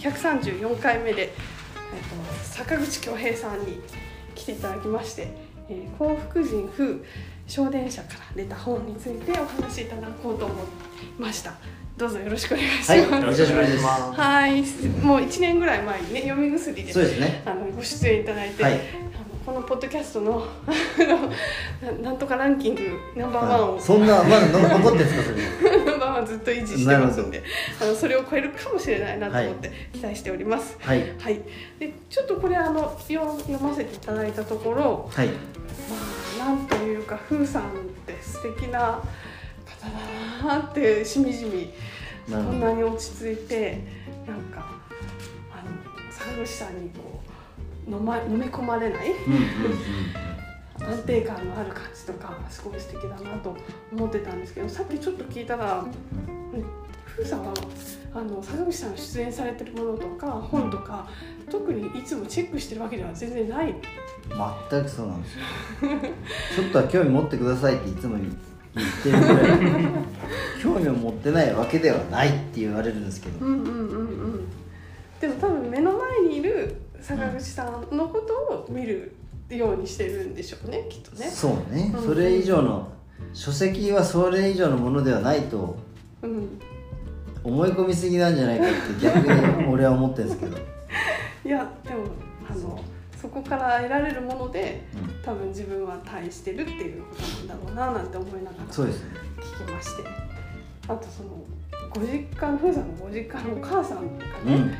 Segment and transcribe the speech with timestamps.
[0.00, 3.80] 134回目で、えっと、坂口恭平さんに
[4.34, 5.28] 来ていただきまして、
[5.68, 6.96] えー幸福人風
[7.46, 10.66] 小電車から出た本についてお話しいただこうと思い
[11.18, 11.54] ました
[11.96, 13.84] どうぞよろしくお願いします、はい、お久しぶりです。
[13.84, 14.62] はい、
[15.02, 17.42] もう1年ぐらい前にね読み薬でそうですね。
[17.44, 18.80] あのご出演いただいて、はい。
[19.44, 20.46] このポッドキャストの
[21.82, 22.82] な なんとかランキング
[23.16, 25.80] ナンバーワンをそんな、まだ残ってんですか、それ。
[25.84, 27.42] ナンバーワンずっと維持してますんで
[27.80, 30.76] あのそれを超えるかもしれないなと思って期待しております。
[30.80, 31.00] はい。
[31.18, 31.40] はい、
[31.78, 35.28] でちょっとこれあの読読ませていただいたところ、はい。
[36.38, 37.66] まあ、なんというか風さんっ
[38.06, 39.00] て素敵な
[39.64, 41.72] 方だなってしみじみ
[42.26, 43.78] こなるほどんなに落ち着いて
[44.26, 44.64] なんか
[45.50, 47.19] あの坂口さんにこう
[47.90, 49.40] 飲,、ま、飲み込まれないうんうん
[50.82, 53.56] 安定感のある感じとかすごい素敵だなと
[53.92, 55.84] 思ってたんですけどさっきちょっと聞いたら
[57.04, 57.52] 風さんは
[58.14, 61.08] あの坂口さんが出演されてるものとか本とか
[61.50, 63.76] 特にいつもチェックしてるわけでは全然ないうん。
[64.70, 65.44] 全くそうなんですよ。
[66.56, 68.28] ちょっとは興味持ってくださいっていつも言っ
[69.02, 69.60] てるぐらい。
[70.62, 73.44] 興味を持ってないわけではないって言われるんですけど。
[73.44, 74.04] うんうんうんう
[74.36, 74.48] ん
[75.20, 79.14] でも多分目の前にいる坂口さんのことを見る
[79.48, 82.04] ようにしてるんでしょうねきっとねそうねうん。
[82.04, 82.88] それ以上の。
[83.32, 85.76] 書籍はそれ以上のものではないと。
[86.22, 86.60] うん
[87.42, 90.58] 思い込みすぎなんじゃないかって逆に俺は思ってるんですけど。
[91.44, 92.04] いやでも
[92.50, 92.78] あの
[93.16, 95.22] そこから得られるものでうん。
[95.22, 99.10] 多分自分は対してるっていうことなんだろうななんて思いながらそうですね。
[99.38, 100.04] 聞きまして
[100.86, 101.30] あとその
[101.90, 104.72] ご実家の風さんのご実家のお母さんがね、うん。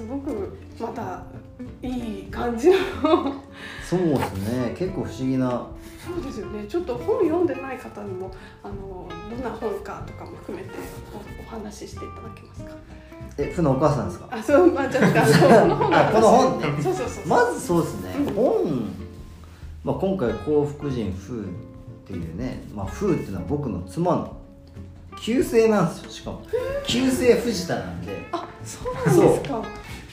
[0.00, 1.22] すごくまた
[1.82, 2.76] いい感じの。
[3.86, 4.74] そうですね。
[4.78, 5.66] 結構不思議な。
[6.02, 6.64] そうですよね。
[6.66, 8.30] ちょっと本読んでない方にも
[8.62, 10.70] あのどんな本かとかも含めて
[11.12, 12.70] おお話ししていただけますか？
[13.36, 14.28] え、ふのお母さんですか？
[14.30, 16.82] あそうまあじゃああのこの本この本ね。
[16.82, 18.34] そうそうそうまずそうですね、うん。
[18.34, 18.90] 本、
[19.84, 21.44] まあ、今回幸福人風っ
[22.06, 24.36] ていうね、まあ、風っていうのは僕の妻の
[25.20, 26.10] 旧姓なんですよ。
[26.10, 26.42] しかも
[26.86, 28.16] 旧姓藤田なんで。
[28.32, 29.62] あそうなんですか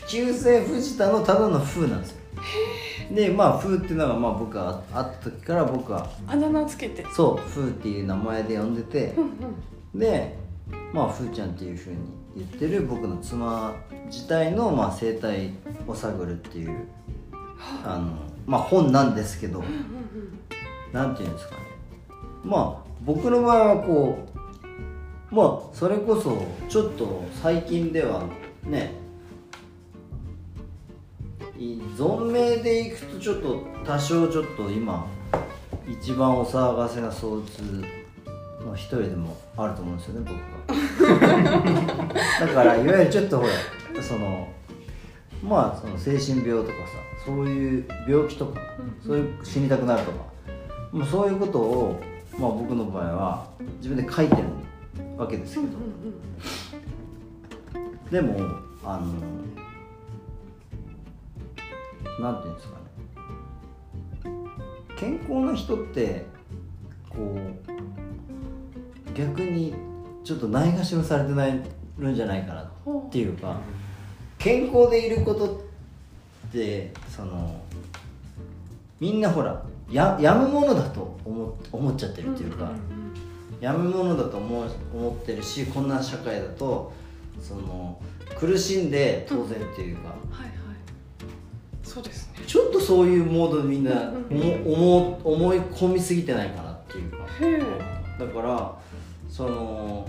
[0.08, 2.18] 旧姓藤田のただの風なんですよ。
[3.14, 7.06] でまあ風っていうのがまあ僕が会った時から僕はあだ名つけて。
[7.14, 9.14] そう風っていう名前で呼んでて
[9.96, 10.38] で
[10.94, 11.98] まあ風ちゃんっていうふうに
[12.36, 13.76] 言ってる僕の妻
[14.08, 15.54] 自体のまあ生態
[15.88, 16.88] を探るっていう
[17.86, 17.98] あ。
[17.98, 19.62] のまあ本なんですけど
[20.94, 21.62] なんていうんですかね。
[22.44, 24.18] まあ僕の場合はこ
[25.32, 28.24] うまあそれこそちょっと最近では
[28.64, 29.07] ねい
[31.58, 35.08] 存命でいくとちょっと多少ちょっと今
[35.88, 37.64] 一番お騒がせな相通
[38.64, 40.32] の一人でもあると思うんですよね
[41.00, 42.16] 僕が
[42.46, 43.48] だからいわゆるちょっとほ
[43.96, 44.48] らその
[45.44, 46.94] まあその精神病とかさ
[47.26, 48.62] そういう病気とか
[49.06, 50.18] そういう死にたくなるとか、
[50.92, 52.00] まあ、そういうことを、
[52.38, 53.48] まあ、僕の場合は
[53.78, 54.44] 自分で書いてる
[55.18, 55.68] わけですけど、
[58.12, 58.40] でも
[58.84, 59.06] あの
[62.20, 62.88] なんていうんですかね。
[64.98, 66.26] 健康な人って
[67.10, 69.74] こう逆に
[70.24, 71.62] ちょっとないがしろされてない
[71.98, 73.58] るんじゃないかなっていうか
[74.38, 75.68] 健康でいること
[76.48, 77.62] ってその
[79.00, 82.72] みんなほらややむものだと思思っちゃってるっていうか、
[83.62, 86.92] やむものだと思う思ってるしこんな社会だと
[87.40, 88.02] その
[88.38, 90.14] 苦しんで当然っていうか、
[91.98, 92.44] そうですね。
[92.46, 97.18] ちょっとそういうモードでみんなうん思思思い込みすぎてないかなっていうか。
[98.20, 98.76] だから
[99.30, 100.08] その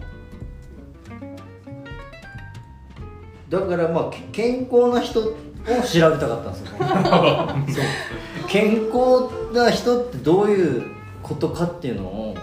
[3.49, 7.85] だからまあけ健康な人を調べたかったんですよ
[8.49, 10.83] 健康な人ってどういう
[11.23, 12.35] ことかっていうのを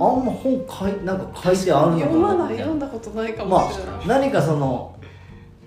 [0.00, 4.97] あんま本書いなんか書いてあるのかな読まない読んだことないかまもしれない、あ何かその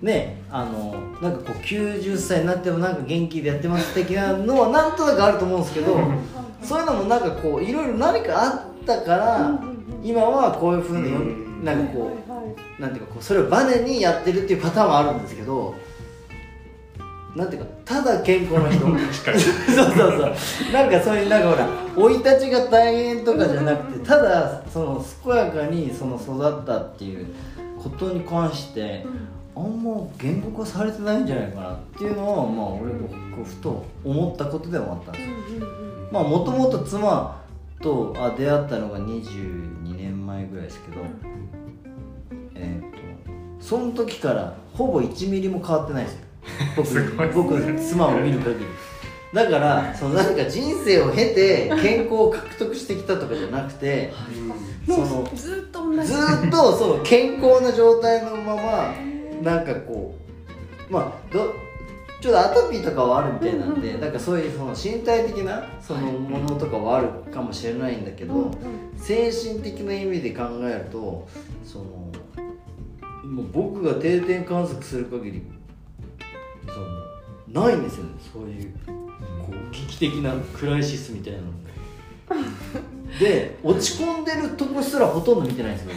[0.02, 5.96] ねあのなんかこう90歳になってもなんか元気でやってます的なのは なんとなくあると思うんですけど
[6.62, 9.60] そういうのもなんかこういろいろ何かあったから
[10.02, 12.82] 今はこういうふうになんかこうはいはいはい。
[12.82, 15.74] なんていうかこうそれをバネにやってるっていうパターンはあるんですけど
[17.36, 18.84] なんていうかただ健康な人。
[19.22, 20.72] そうそうそう。
[20.72, 27.26] なんかそういうなんかほら生い立ちが大変とかじゃなくてただその健やかにその育ったっていう
[27.82, 29.06] ことに関して
[29.54, 35.66] あんま言語化されてないんじゃないかなっていうのはまあ俺がこうふと思ったことでもあったんですよ。
[36.10, 37.42] まあもともと妻
[37.82, 41.02] とあ出会ったのが22年前ぐらいですけど、
[42.54, 42.98] えー、と
[43.60, 46.20] その時からほぼ1ミリも変わってないですよ。
[46.76, 48.66] 僕す僕妻を見る限り。
[49.34, 54.12] だからそのなんか人生を経て健康を獲得してきたとかじゃなくて
[54.86, 56.08] そのもうずっと同じ。
[56.08, 58.94] ずーっとその健康な状態のまま
[59.42, 60.14] なんかこ
[60.88, 61.54] うまあど
[62.20, 68.52] ちょっとアトピーとかはあるみたいなんでなんかそういうその身体的なそのものとかはあるかもしれないんだけど、うんうん。
[68.96, 71.28] 精神的な意味で考えると
[71.64, 71.84] その
[73.24, 75.42] もう僕が定点観測する限り
[76.66, 76.78] そ
[77.50, 81.62] のないんですよねそういうこう危機的なクライシスみたいなのが。
[83.18, 85.92] で落ち込んでるとこすらほとんど見てないんですよ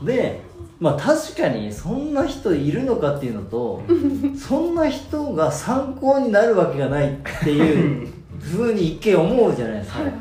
[0.00, 0.06] 僕。
[0.06, 0.40] で
[0.78, 3.82] まあ確かにそんな人いるのかっていうのと
[4.38, 8.08] そんな人が参考になるわけがないっていう
[8.38, 10.12] ふうに一見思うじゃないですか、はいは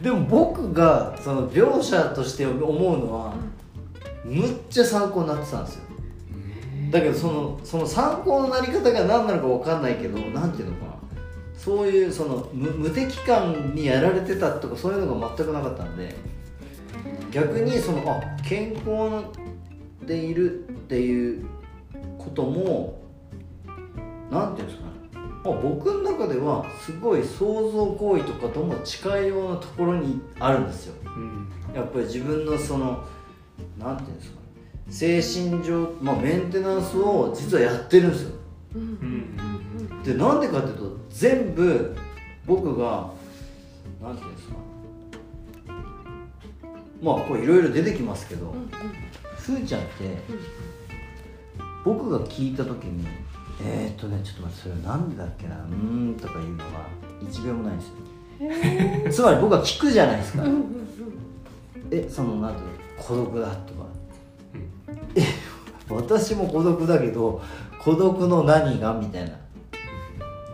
[0.00, 0.02] い。
[0.02, 3.34] でも僕がその描写として思うのは
[4.24, 5.80] むっちゃ参考になってたんですよ。
[6.90, 10.94] だけどそのその参考のなり方が何なのか分かんないけど何ていうのかな。
[11.56, 16.14] そういうその無無敵感にやられてたとかそういうのが全くなかったんで
[17.30, 19.24] 逆にそのあ健康
[20.06, 21.46] でいるっていう
[22.18, 23.00] ことも
[24.30, 24.92] 何ていうんですかね。
[25.44, 30.94] まあ僕の中ではすごい想像行為とかとも近いようなところにあるんですよ。
[31.74, 33.04] やっぱり自分のその
[33.78, 35.22] なんていうんですかね。
[35.22, 38.30] 精神上、まあ、メンテナンスを実はやってるんですよ。
[38.76, 38.80] うん。
[38.82, 39.64] うん
[40.04, 41.96] でなんでかっていうと全部
[42.46, 43.10] 僕が
[44.02, 44.33] なんていうんですか
[47.04, 48.68] まあこれいろいろ出てきますけど、うんうん。
[49.36, 50.16] ふーちゃんって
[51.84, 53.06] 僕が聞いた時に
[53.62, 56.64] えー、っとねちょっと待ってそれなんでだっけなうーんとかいうのが
[57.22, 57.94] 1秒もないんですよ。
[58.40, 60.64] へ つまり僕は聞くじゃないですか、ーうんうんうん。
[61.90, 63.86] えそのなんていうの孤独だとか、
[65.14, 65.22] え
[65.90, 67.42] 私も孤独だけど
[67.78, 69.30] 孤独の何がみたいな。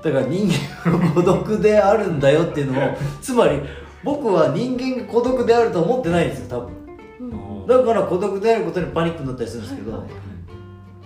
[0.02, 3.61] だから人間は孤独であるんだよっていうのをつまり
[4.02, 6.73] 僕は人間が孤独であると思ってないんですよ多分。
[7.20, 7.67] うん。
[7.67, 10.11] だから孤独であることにパニックになったりするんですけど、はいはい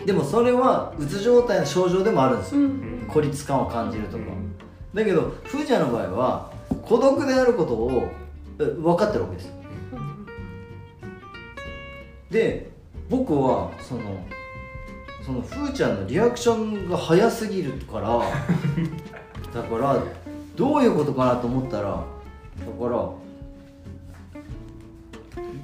[0.05, 2.67] でもそれはうつ状態の症状でもあるんですよ、うん。
[2.67, 4.25] うん孤立感を感じるとか、
[4.95, 6.53] だけどふーちゃんの場合は
[6.83, 8.11] 孤独であることを
[8.59, 9.53] え分かってるわけですよ。
[12.31, 12.71] で
[13.09, 14.03] 僕はその
[15.25, 18.21] そのふーちゃんのリアクションが早すぎるから
[19.55, 20.03] だから
[20.57, 22.05] どういうことかなと思ったら
[22.67, 23.11] だから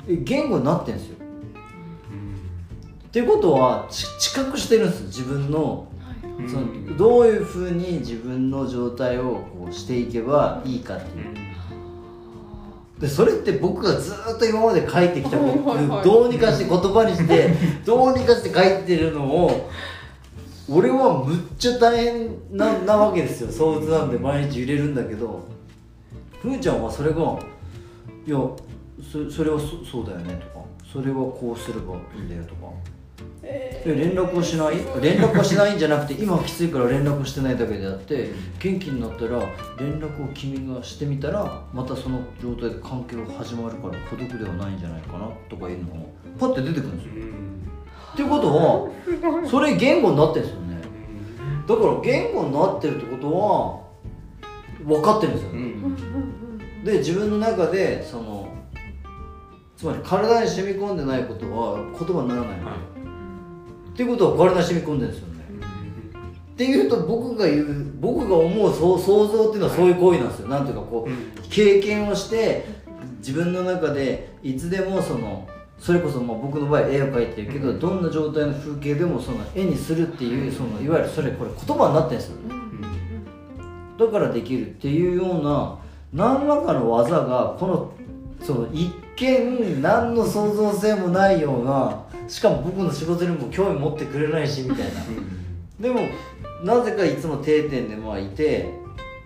[0.09, 1.17] え言語になってんですよ。
[3.09, 5.87] っていうことはち知覚してるんです自分の。
[6.03, 6.15] は
[6.47, 11.41] いそのどういうふうに自分の状態をこうしていけばいいかっていう。
[13.01, 16.05] でそれって僕がずっと今まで書いてきたはいはいはい。
[16.05, 17.55] どうにかして言葉にして
[17.85, 19.71] どうにかして書いてるのを
[20.71, 23.51] 俺はむっちゃ大変ななわけですよ。
[23.51, 25.41] 相うつなんで毎日揺れるんだけど
[26.41, 27.17] ふーちゃんはそれが
[28.27, 28.37] 「いや
[29.01, 32.61] そそれはそそうだよね」とか「それはこうすればいいんだよ」とか。
[33.43, 34.77] えで連絡をしない？
[35.03, 39.39] 連絡はしないんじゃなくて今はきついから連絡をしてないだけであって元気になったら
[39.79, 47.13] 連絡を君がしてみたらまたその状態で関係が始まるから孤独ではないんじゃないかなとかいうのをパッて出てくるんですよ。
[48.13, 48.89] っていうことは
[49.51, 50.81] それ言語になってるんですよね。
[51.67, 53.81] だから言語になってるってことは
[54.85, 55.51] 分かってるんですよ。
[55.53, 55.59] うん。
[55.59, 56.31] うん
[56.85, 58.49] で自分の中でその
[59.77, 62.71] つまり体に染み込んでないことは言葉にならないので、
[63.93, 65.41] っていうことは体に染み込んでるんですよね。
[66.53, 70.49] っていうと僕が言う僕が思うそう想像っていうのはそういう行為なんですよ。
[70.49, 72.67] なんていうかこう経験をして
[73.19, 82.37] 自分の中でいつでもそのそれこそまあ僕の場合絵を描いてるけどどんな状態の風景でもその絵にするっていうそのいわゆるそれこれ言葉になってるんですよ。
[82.37, 82.61] ね
[84.01, 85.79] だからできるっていうような
[86.15, 87.93] 何らかの技がこの
[88.43, 95.03] その一見何の創造性もないようなしかも僕の仕事にも興味持ってくれないしみたいな。
[95.79, 96.01] でも
[96.65, 98.73] なぜかいつも定点でまあいて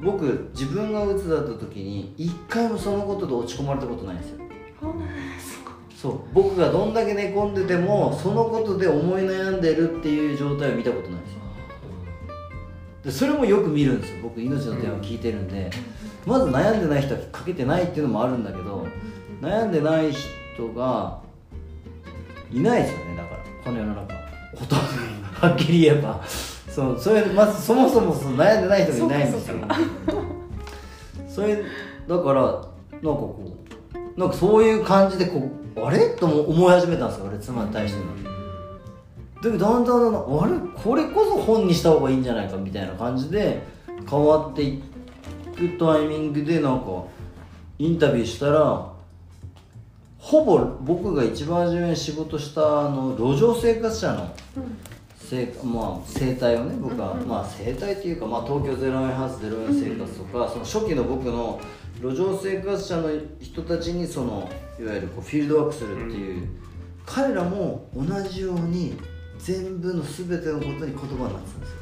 [0.01, 4.39] 僕自分が鬱だった時に一回もそのことで落ち込まれたことないんですよ。
[5.95, 6.21] そう。
[6.33, 11.44] 僕がどんだけ寝込んでてもそのことで思い悩んでるっていう状態を見たことないんですよ
[13.05, 14.21] でそれもよく見るんですよ。
[14.23, 15.71] 僕命の電話聞いてるんで、
[16.25, 18.87] まず悩んでない人はかけてないっていうのもあるんだけど
[19.43, 21.21] 悩んでない人が
[22.51, 23.37] いないですよねだから。
[23.63, 24.15] この世の中
[24.55, 24.85] ほとんど
[25.33, 26.23] はっきり言えば。
[26.27, 29.57] そうそれまずそもそもその悩んでない人がいないんですよ。
[31.29, 31.63] それ
[32.09, 32.65] だからなんか
[33.03, 33.57] こ
[34.17, 36.11] うなんかそういう感じでこうあれ？
[36.17, 38.34] と思い始めたんですよ俺妻に対しての。
[39.45, 40.83] だけどだんだんだんだんあれ？
[40.83, 43.63] これこそ本にした方がいいんじゃないかみたいな感じで
[44.09, 44.83] 変わってい
[45.57, 47.05] くタイミングでなんか
[47.79, 48.93] インタビューしたら
[50.19, 54.35] ほぼ僕が一番初めに仕事したあの路上生活者の
[55.19, 61.61] 生,、まあ、生態をね僕は、まあ、生態っていうか、まあ、東京04ハウス04生活とか、その初期の僕の
[62.01, 63.11] 路上生活者の
[63.41, 64.49] 人たちにその
[64.79, 66.49] いわゆるこうフィールドワークするっていう、
[67.07, 68.97] 彼らも同じように
[69.45, 71.79] 全部の全てのことに言葉になってたんですよ。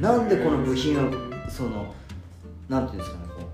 [0.00, 1.10] なんでこの部品を
[1.48, 1.94] その
[2.68, 3.48] なんていうんですかねこ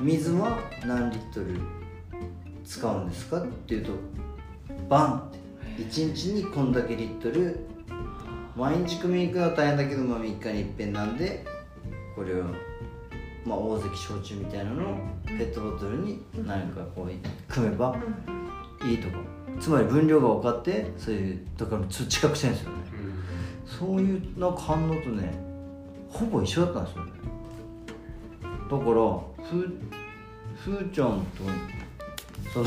[0.00, 1.58] う水は何リットル
[2.64, 3.92] 使うんですかっていうと
[4.88, 5.44] バンって。
[5.78, 7.66] 1日にこんだけリットル
[8.56, 11.44] 毎日組みに行くのは大変だけど、まあ、3日に一遍なんで
[12.14, 12.44] これを、
[13.44, 17.96] まあ、大関焼酎みたいなのをペットボトルに何かこう組めば
[18.84, 22.56] いいとかつまり分量が分かってそういうだからちょっと近くしてるん。
[22.56, 22.78] ですよね
[23.66, 25.34] そういうなんか反応とね
[26.08, 27.10] ほぼ一緒だったんですよね。
[28.70, 29.74] だからふ
[30.56, 32.66] ふーちゃんとその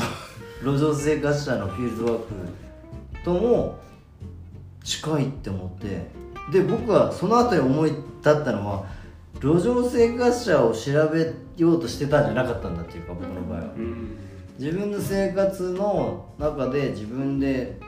[0.62, 2.24] 路上生活者のフィールドワーク
[3.24, 3.78] とも
[4.82, 6.10] 近いって思って
[6.52, 8.84] で僕はその後に思い立ったのは
[9.40, 13.64] 路上生活者を調べようとしてたんじゃなかったんだっていうか僕の場合は。
[14.58, 17.78] 自分の生活の中で自分で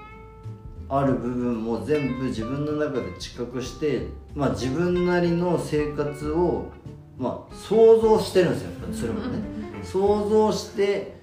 [0.89, 6.67] ある部分も全部自分の中で知覚して、まあ、自分なりの生活を、
[7.19, 9.43] まあ、想像してるんですよそれもね。
[9.83, 11.17] 想像して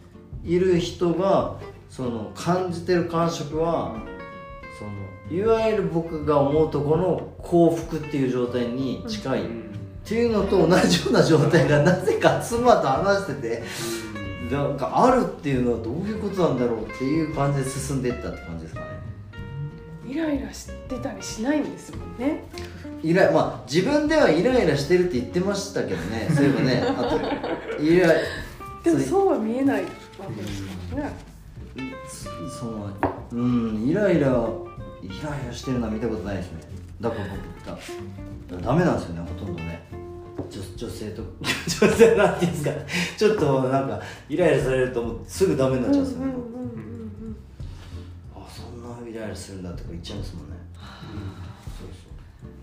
[0.43, 1.57] いる人が
[1.89, 3.95] その感じてる感触は
[4.77, 9.67] そのいわゆる僕が思うとこの幸福っていう状態に近い。
[10.07, 13.63] っていうのと同じような状態がなぜか妻と話してて
[14.51, 18.87] なんかあるっていうのはどういうことなんだろうっていう感じで進んでいったって感じですかね。
[20.07, 22.43] イライラしてたりしないんですもんね。
[23.03, 26.29] イラまあ自分ではイライラしてるって言ってましたけどね。
[26.33, 27.03] そういえばね あ
[27.77, 28.07] とイラ
[28.83, 29.89] でもそうは見えないわ
[30.35, 31.13] けですからね
[32.59, 32.89] その
[33.33, 36.61] うんイライライライラしてるのは見たことないですね。
[37.01, 37.25] だから
[37.65, 39.85] 僕だダメなんですよねほとんどね。
[40.49, 41.21] 女女性と
[41.85, 42.71] 女性なんていうんですか
[43.17, 46.29] ちょっとなんかイライラされるともうすぐダメになっちゃうんですよ、うん。
[46.29, 46.33] うん。
[46.33, 46.35] うん。
[46.35, 47.35] うん。
[48.35, 50.55] あそんなイライラするんだとか言っちゃいますもんね、
[51.77, 51.93] そうそ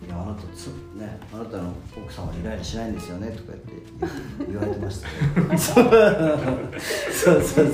[0.05, 0.07] う。
[0.07, 3.73] いやあなたつねあなたの奥さんはイライラしないんですよねとか言って
[4.39, 5.09] 言言われてました
[5.59, 5.85] そう。
[7.11, 7.67] そうそうそう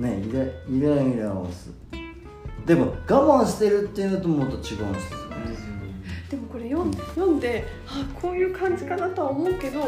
[0.00, 1.70] ねイライライラをす
[2.64, 5.38] でも我慢してるっていうのともっと違うんですよね。
[6.30, 9.84] でもこれ読ん読んであこういう感じかなとは思うけど、ん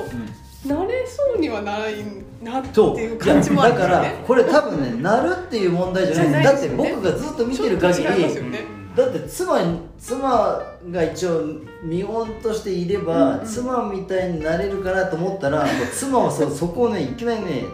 [0.66, 2.04] 慣れそうにはない
[2.42, 6.42] なっていう感じもあるんだからですよねこれ多分ねなるっていう問題じゃない。
[6.42, 8.80] ですだって僕がずっと見てる限りよね。
[8.94, 11.42] だって妻に妻が一応
[11.82, 13.46] 見本としていれば、うんうん。
[13.46, 17.64] 妻みたいになれるかなと思ったら妻はそ そこをねいきなりね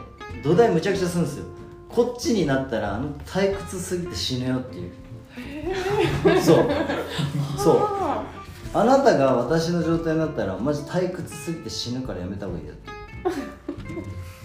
[0.45, 1.45] 土台むちゃくちゃするんですよ。
[1.88, 4.93] こっちになったらあの退屈すぎて死ぬよっていう。
[6.40, 6.66] そう。
[7.57, 7.81] そう
[8.75, 12.73] ああなたが私の状態になったらマジ退屈すぎて死ぬからやめた方がいいよ。
[12.73, 12.90] って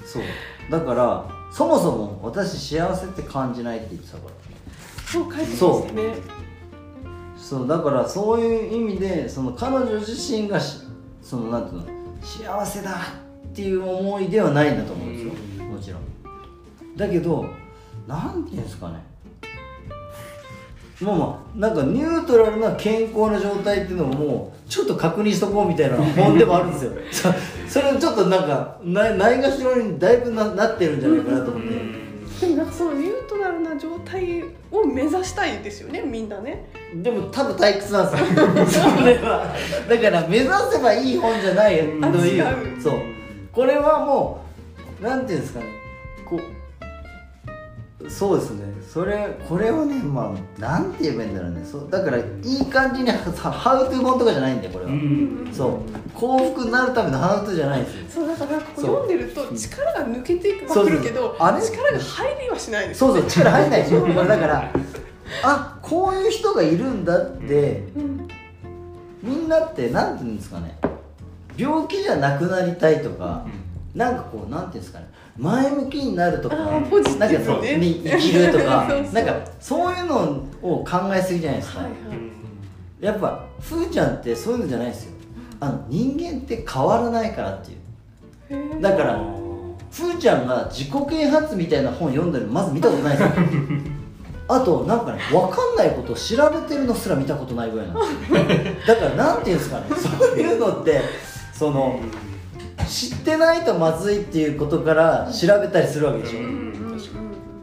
[0.05, 0.23] そう。
[0.69, 4.31] だからそもそも私幸せって感じないって言ってたから。
[4.31, 4.41] ー
[5.11, 6.15] そう書いてますよね。
[7.37, 7.67] そう。
[7.67, 10.79] だからそういう意味でその彼女自身がし
[11.21, 11.87] そのなんていうの
[12.21, 12.91] 幸せだ
[13.49, 15.33] っていう思いではないんだと思うんですよ。
[15.65, 16.01] もちろん。
[16.95, 17.45] だけど
[18.07, 19.10] なんていうんですかね
[21.01, 26.91] まあまあなんかニュートラルな健康な状態っていうのももうちょっと確認しとこうみたいな本でもあるんですよ。
[27.67, 32.01] そそれをちょっとなんかないないがしろにだいぶななってるんじゃないかなと思って、
[32.41, 36.69] でもなんかそのニュートラルな状態を目指したいですよねみんなね。
[36.95, 38.17] でも多分退屈なんで
[38.67, 38.85] すよ。
[38.97, 39.45] それは。
[39.89, 42.45] だから目指せばいい本じゃないという。
[42.45, 42.81] あ違う。
[42.81, 42.93] そう。
[43.51, 44.41] これはも
[45.01, 45.65] うなんていうんですかね。
[46.25, 46.60] こう
[48.09, 48.71] そうですね。
[48.91, 51.65] それこれをねまあなんて言えばいいんだろうね。
[51.65, 54.91] そうだからいい感じにはハウトゥー本とかじゃないんだよこれは、
[55.53, 56.11] そう。
[56.13, 57.97] 幸福になるためのハウトゥーじゃないんです。
[57.97, 62.99] よそうだからこう読んでると力が抜けていくるけどあれ力が入りはしないです。
[62.99, 63.83] そうそう力入んない。
[63.83, 64.71] でしょだから
[65.43, 68.27] あこういう人がいるんだって、うん。
[69.23, 70.77] みんなってなんていうんですかね。
[71.55, 73.45] 病気じゃなくなりたいとか、
[73.93, 75.07] なんかこうなんていうんですかね
[75.37, 76.89] 前向きになるとかなんか
[77.43, 83.05] そうに 生きるとかなんかそういうのを考えすぎじゃないですか、はいはい。
[83.05, 85.11] やっぱふーちゃんってそういうのじゃないですよ。
[85.59, 88.81] あの人間って変わらないからっていう。
[88.81, 89.19] だから
[89.91, 93.29] ふーちゃんが自己啓発みたいな本読んでるのまず見たことないですよ。
[94.47, 98.75] あとなんかね分かんないことを調べてるのすら見たことないぐらいなんですよ。
[98.87, 101.01] だからなんていうんですかねそういうのって
[101.53, 101.99] その
[102.87, 106.39] 知ってないとまずいっていうことから調べたりするわけでしょ、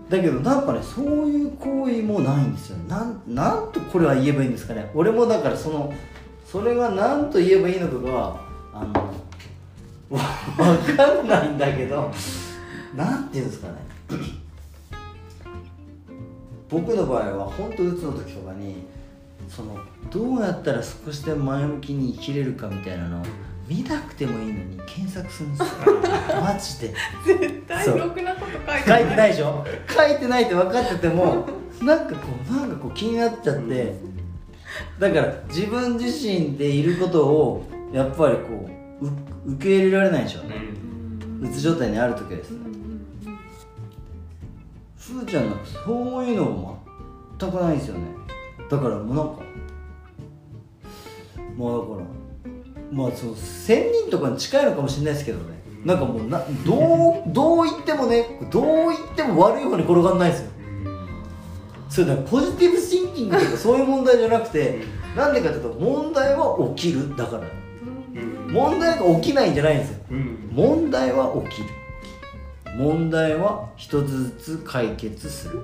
[0.08, 4.90] だけどなんかねそういう行為もないんですよなんなんとこれは言えばいいんですかね。
[4.94, 5.92] 俺もだからその
[6.44, 8.40] それが何と言えばいいのかが
[8.72, 9.14] あの
[10.08, 12.10] 分かんないんだけど
[12.94, 13.74] なんていうんですかね。
[16.70, 18.76] 僕の場合は本当うつの時とかに
[19.48, 19.78] その
[20.10, 23.24] どうやったら少しでも前向きに生きれるかみたいなのを
[23.68, 25.68] 見なくてもいいのに検索するんですよ。
[26.40, 26.94] マジで。
[27.26, 29.66] 絶対ろくなこと書いて書いてないでしょ？
[29.88, 31.46] 書いてないって分かってても
[31.82, 33.94] なんかこうなんかこう気になっちゃって。
[34.98, 38.68] だから自分自身でいることをやっぱりこ
[39.00, 39.10] うう
[39.54, 40.40] 受け入れられないでしょ？
[40.40, 40.54] うね
[41.42, 42.58] うつ状態にある時はですね。
[44.98, 46.78] ふーちゃんなんかそういうの
[47.38, 48.06] 全くないんですよね。
[48.70, 49.42] だからもうなんか
[51.56, 52.17] まあだから
[52.90, 55.58] まあその1000人とかに近いのかもしれないですけどね。
[55.84, 60.50] なんかもうなどうどう言ってもねどう言っても悪い方に転がんないですよ。
[61.88, 64.80] それだポジティブシンキングとかそういう問題じゃなくて
[65.16, 67.44] なんでかというと問題は起きるだから。
[68.48, 69.98] 問題が起きないんじゃないんですよ。
[70.50, 71.68] 問題は起きる。
[72.78, 75.60] 問題は一つずつ解決する。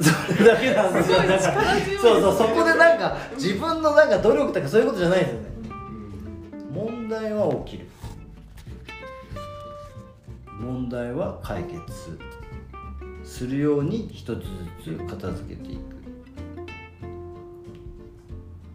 [0.00, 1.18] それだけなんですよ。
[1.18, 1.40] だから
[2.00, 5.48] そうそうそこでなんか自分のなんか努力とかそういうことじゃないんですよね。
[6.72, 7.86] 問題は起きる。
[10.60, 12.18] 問題は解決
[13.24, 14.40] するように一つ
[14.84, 15.80] ずつ片付けていく。
[15.80, 15.82] っ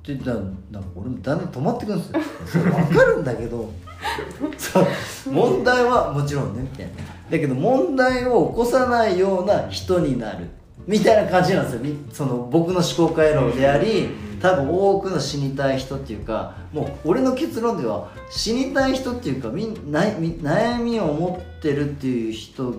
[0.04, 0.38] て言ったら
[0.72, 2.06] なんか俺もだんだん止まってくるんで
[2.48, 2.64] すよ。
[2.64, 3.72] 分かるんだけど。
[4.58, 4.86] そう。
[5.32, 6.62] 問題はもちろんね。
[6.62, 6.92] みたいな
[7.30, 10.50] だけど問題を起こさないような人になる
[10.88, 11.82] みたいな感じなんですよ。
[11.82, 14.10] みその僕の思考回路であり
[14.42, 22.78] 多分多くの死にたい人っていうかもう俺の結論では死にたい人っていうかみんなみ悩みを持ってるっていう人が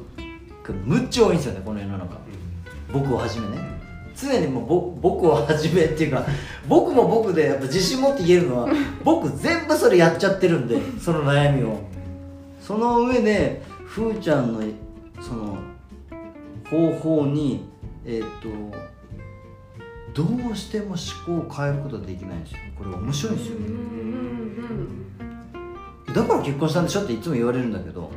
[0.84, 2.16] むっちゃ多いんですよねこの世の中。
[2.92, 3.78] 僕をはじめね。
[4.16, 6.24] 常にもうぼ僕をはじめっていうか
[6.66, 8.68] 僕も僕でやっぱ自信持って言えるのは
[9.04, 11.76] 僕全部それやっちゃってるんでその悩みを。
[12.60, 14.60] その上でふーちゃんの
[15.20, 15.56] その
[16.68, 17.64] 方法に
[18.10, 18.48] えっ、と
[20.14, 22.58] どうしても思考を変えることはできないんですよ。
[22.76, 23.56] これ面白いんですよ
[26.14, 28.10] だから結婚したんでしょっていつも言われるんだけど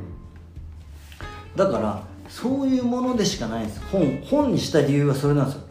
[1.58, 3.82] だからそういうものでしかないんです。
[3.92, 5.62] 本本にした理由はそれなんですよ。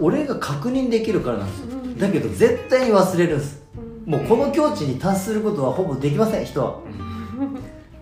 [0.00, 1.66] 俺が確認できるからなんですよ。
[1.98, 3.62] だけど絶対に忘れるんです。
[4.04, 6.80] もうこの境地に達することはほぼできません人は。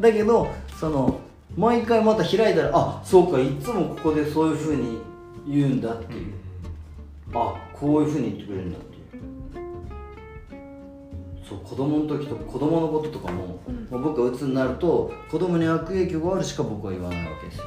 [0.00, 0.48] だけど
[0.80, 1.20] その
[1.54, 4.98] 毎回また開いたらあそうかいつもここでそういうふうに
[5.46, 6.32] 言うんだっていう。
[7.34, 9.02] あこういうふうに言ってくれるんだっていう。
[11.48, 13.58] そう子供の時とか子供のこととかも、も
[13.90, 17.64] う僕が鬱になると子供に悪影響があるしか僕は言わないわけですよ。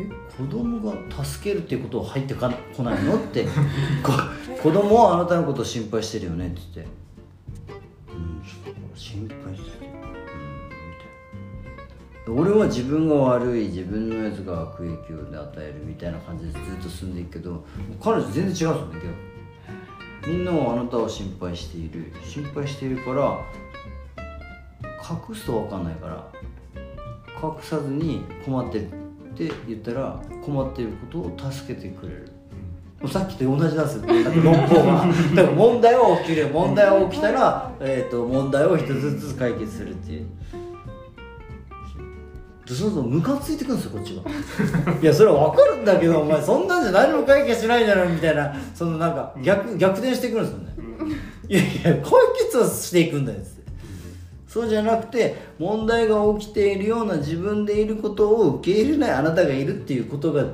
[0.00, 0.04] え
[0.36, 0.94] 子供が
[1.24, 3.16] 助けるっていうことは入ってか来ないの？
[3.16, 3.44] って。
[4.02, 4.12] こ
[4.62, 6.46] 子供はあなたのことを心配してるよね？
[6.46, 6.92] って言って。
[8.12, 8.42] うん
[8.94, 9.71] 心配して
[12.28, 17.64] 俺は自分が悪い自分のやつが悪影響で与えるみたいな感じでずっと進んでいくけど
[18.00, 19.12] 彼女全然違うんですよ
[20.26, 23.44] みんなはあなたを心配している心配しているから
[25.02, 26.28] 隠すと分かんないから
[27.42, 31.06] 隠さずに困ってるって言ったら困っているこ
[31.36, 32.32] とを助けてくれる。
[33.08, 34.42] さっきと同じなんですよ。
[34.44, 35.06] 論法が。
[35.34, 36.48] だから問題は起きる。
[36.52, 40.26] 問題が起きたら、えー、と問題を一つずつ解決するっていう
[42.66, 44.92] そうするとムカついてくるんですよこっちが。
[45.02, 48.54] いやそれは分かるんだけど お前そんなんじゃ何も解決しないじゃないみたいな。
[48.74, 50.72] そのなんか逆逆転してくるんですよね。
[51.48, 51.64] いやい
[51.96, 53.62] や解決はしていくんだよって。
[54.46, 60.44] そうじゃなくて問題が起きているような自分でいることを受け入れないあなたがいるっていうことが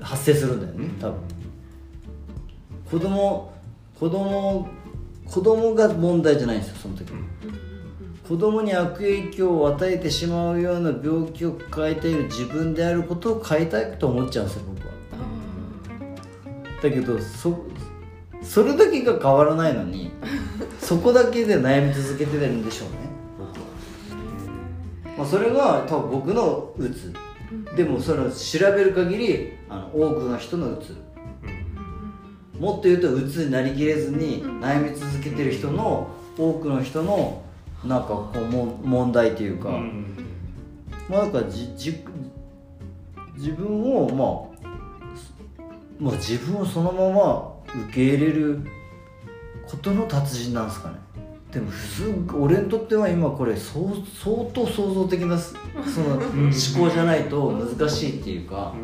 [0.00, 1.16] 発生するんだよね多分。
[2.90, 3.52] 子供
[3.98, 4.68] 子供
[5.26, 7.12] 子供が問題じゃないんですよその時
[8.26, 14.94] 子供に悪影響を与えてしまうような病気を抱えている自分であることを変えたいと思っちゃうんですよ僕は。
[16.82, 17.66] だけどそ
[18.42, 20.10] それだけが変わらないのに
[20.80, 22.94] そこだけで悩み続けてるんでしょうね
[23.38, 23.58] 僕
[25.10, 27.12] は、まあ、それが多分僕のうつ
[27.76, 30.96] でもそれを調べる限りあの多くの人のうつ
[32.58, 36.08] もっと言うとうつになりきれずに悩み続けてる人の
[36.38, 37.43] 多くの人の
[37.86, 39.70] なんかこうも問題というか、
[41.08, 42.02] まあなんかじじ
[43.36, 44.68] 自分をまあ
[45.98, 47.54] まあ自分をそのまま
[47.86, 48.60] 受け入れる
[49.68, 51.04] ことの達人なんですかね。
[51.52, 53.86] でもすっご俺にとっては今これ相
[54.20, 55.54] 相当創造的なそ
[56.00, 58.74] の 思考じゃないと難しいっていうか、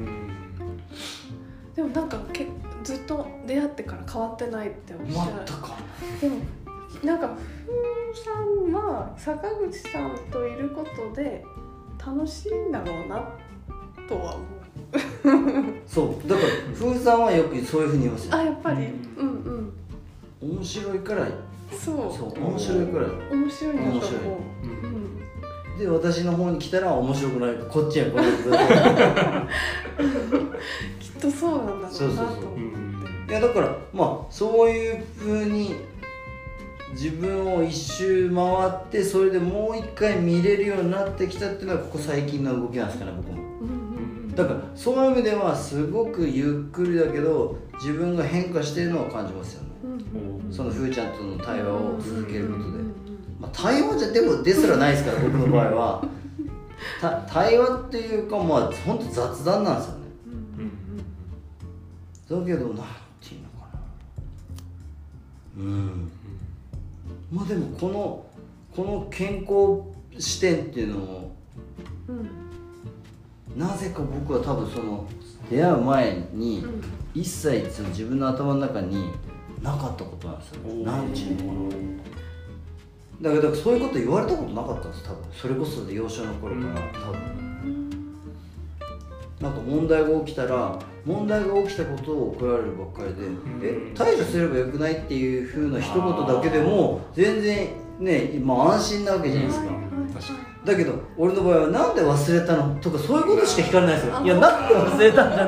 [1.75, 2.47] でもなんかけ
[2.85, 6.37] ずっと出会ってから変わってないっておっしゃる全くでも
[7.05, 11.45] なんかふーさんは坂口さんといることで
[12.05, 13.29] 楽しいんだろうな
[14.09, 14.49] とは思う。
[15.87, 16.49] そうだから
[16.79, 18.35] 風さんはよくそういうふうに言いますよ。
[18.35, 18.87] あやっぱり。
[19.17, 19.29] うん。
[19.29, 19.73] うん
[20.43, 21.29] 面白いから
[21.71, 21.97] そう。
[22.17, 24.21] そう面白いから面白いなと面白い。
[24.23, 27.55] 思う、うん、で私の方に来たら面白くない。
[27.69, 28.25] こっちやこれ
[30.99, 32.27] きっとそうなんだろうなとそうそうそう。
[32.27, 35.77] 思っていやだからまあそういうふうに
[36.93, 43.35] 自分を一周回ってそれでもう一回見れるようになってきたっていうのはここ最近の動きなんですかね僕も。
[43.35, 49.69] うんうんだからそういう意味ではすごくゆっくりだけど自分が変化しているのを感じますよね。
[49.85, 52.65] うんうんそのふーちゃんとの対話を続けることで。
[52.65, 52.95] うんうん
[53.41, 56.05] まあ、対話じゃでもですらないですから僕の場合は。
[57.01, 60.01] た対話っていうかまあ本当雑談なんですよね。
[62.31, 62.77] だけどなん
[63.21, 63.67] ていうのか
[65.57, 65.59] な。
[65.59, 66.13] うん
[67.31, 68.27] まあでもこの
[68.75, 69.83] この健康
[70.19, 71.37] 視点っていうのも
[72.09, 72.31] うんうん
[73.57, 75.07] なぜか僕は多分その
[75.51, 79.11] 出会う前にうん一切その自分の頭の中に
[79.63, 80.85] なかったことなんですよおー。
[80.87, 81.69] なんていうの。
[81.71, 81.77] か
[83.21, 85.25] なだけどそういうこと言われたことなかったんです多分。
[85.33, 87.50] それこそ幼少の頃から多分
[89.41, 93.27] なんか問題が起きたら問題が起きたことを怒られるばっかりで、
[93.63, 99.67] え対処すればよくないっていうふうな一言だけでも全然ね、まあ、安心なわけじゃないですか、
[100.15, 102.79] 確かだけど俺の場合はなんで忘れたの？
[102.81, 104.21] とかそういうことしか聞かれないですよ。
[104.23, 105.47] いやなんで忘れたんだ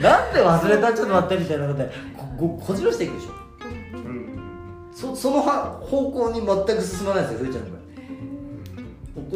[0.00, 0.94] なんで忘れた？
[0.94, 3.32] ちょっと待ってみたいなことでこここじらしていくでしょ。
[3.68, 4.90] にうん。
[4.94, 7.80] そそのは方向に全く進まないですよふーちゃんの場合。
[7.80, 7.85] 起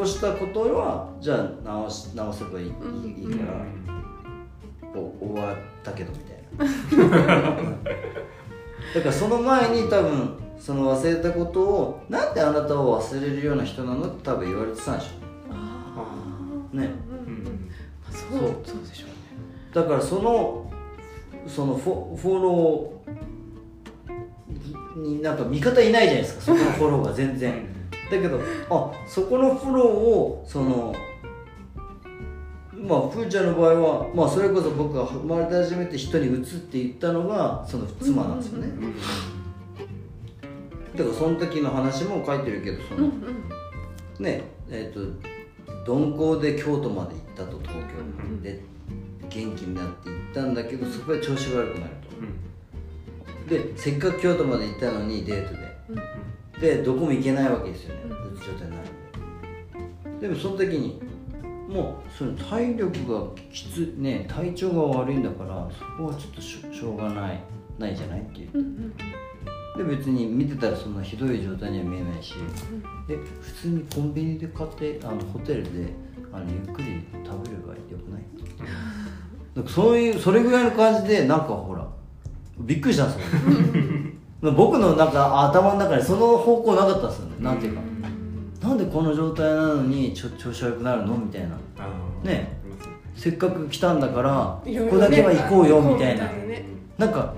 [0.01, 2.73] こしたことはじゃあ直し直せばいい,、いい
[3.37, 7.57] から、お終わったけどみたいな。
[8.95, 16.91] だからその前に多分その忘れたことをなんであなたを忘れるような人なのって多分言われてたんでしょね。
[17.19, 17.71] うんうんうん
[18.11, 18.89] そうそうそう。
[18.89, 19.15] でしょうね
[19.75, 20.71] だからその
[21.47, 26.41] そのフォフォローになんか味方いないじゃないですか。
[26.41, 27.80] そこのフォローが全然
[28.11, 30.95] だけどあそこのフォローをその
[32.75, 38.69] まあふーちゃんの場合は、まあ、それこそ僕が生まれて初めて人に移って言ったのがその妻なんですよね、
[40.97, 44.25] だからその時の話も書いてるけどその、うんうん。
[44.25, 45.01] ねえっ、と
[45.95, 48.61] 鈍行で京都まで行ったと東京で
[49.29, 51.93] 元気になって行ったんだけどそこで調子が悪くなる
[53.47, 53.55] と。
[53.55, 55.77] でせっかく京都まで行ったのにデートで。
[55.91, 56.20] うん
[56.61, 58.03] でどこも行けないわけですよね。
[58.35, 60.29] うつ状態になるんで。
[60.29, 61.01] でもその時に
[61.69, 67.41] もうその体力がきつね体調が悪いんだからそこはちょっとしょしょうがない
[67.79, 68.49] ないじゃないっていう。
[68.55, 68.95] うんうん
[69.79, 72.35] で別に見てたらそんなひどい状態には見えないし
[73.07, 75.93] で普通にコンビニで買ってあのホテルで
[76.33, 78.23] あのゆっくり食べればよくない？
[79.55, 81.89] なんかそういうそれぐらいの感じでなんかほら
[82.59, 83.41] びっくりしたんですよ
[84.43, 87.35] 僕のなんか頭の中にその方向なかったんですよね。
[87.41, 87.83] なんていうか。
[88.63, 91.17] なんでこの状態なのにちょ調子悪くなるの？
[91.17, 91.57] みたいな。
[92.23, 92.59] ね。
[93.15, 96.25] せっかく来たんだからここだけは行こうよみたいな。
[96.25, 96.65] なね。
[96.97, 97.35] なんか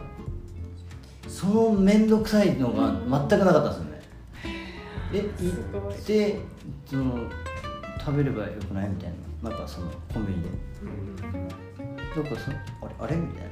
[1.26, 2.92] その面倒くさいのが
[3.28, 4.02] 全くなかったんですよね。
[5.14, 5.52] え行
[5.92, 6.40] って
[6.86, 7.28] その
[7.98, 8.88] 食べればよくない？
[8.88, 9.10] みたい
[9.42, 9.50] な。
[9.50, 10.48] なんかそのコンビニで。
[12.16, 12.24] なん。
[12.32, 13.16] かそあれあれ？
[13.16, 13.48] みたいな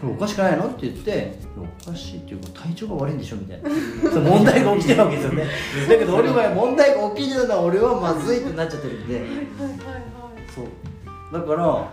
[0.00, 0.66] これおかしくないの？
[0.66, 1.38] って言って
[1.86, 3.36] おかしいっていうか体調が悪いんでしょ？
[3.36, 3.70] みたいな。
[4.20, 5.46] 問題が起きてるわけですよね。
[5.88, 9.14] だけど俺の場合問題が起きるのは俺はまずいってなっちゃってるんで。
[9.14, 9.44] はいはいはいはい
[10.54, 10.66] そう。
[11.32, 11.88] だから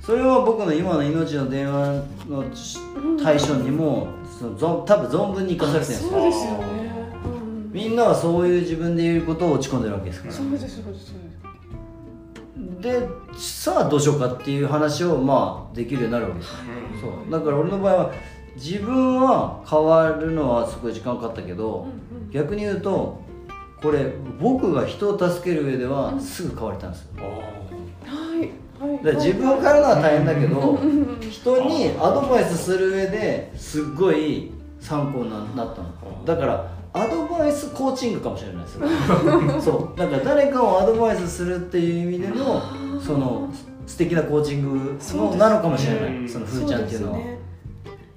[0.00, 2.44] それは僕の今の命の電話の
[3.22, 6.20] 対象にもそのぞ多分存分に生かされてるんですよ。
[6.20, 6.92] そうですよね。
[7.24, 7.72] うん。
[7.72, 10.32] みんなはそういう自分で言うことを落ち込んでるわけですから。
[10.32, 11.35] そうですそうですそうです
[12.86, 16.50] でさあどうしようかっていう話をまあできるようになるわけです。
[16.50, 16.54] よ
[17.00, 17.30] そう。
[17.30, 18.12] だから俺の場合は
[18.54, 21.88] 自分は変わるのはすごい時間かかったけど
[22.30, 23.20] 逆に言うと
[23.82, 27.24] これ僕が人を助ける上ではすぐ変われたんですよ。
[27.24, 28.40] はい
[28.80, 36.24] はいだから自分を変えるのは大変だけどうんうん人にアドバイスする上ですっごい参考にななったの。
[36.24, 39.98] だからアドバイスコーチングかもしれないですよ そう。
[39.98, 42.62] だから誰かをアドバイスするっていう意味での
[43.00, 43.48] その
[43.86, 47.18] 素敵なコーチングのなのかもしれない、うんそのふーちゃんっていうのは。
[47.18, 47.38] ね、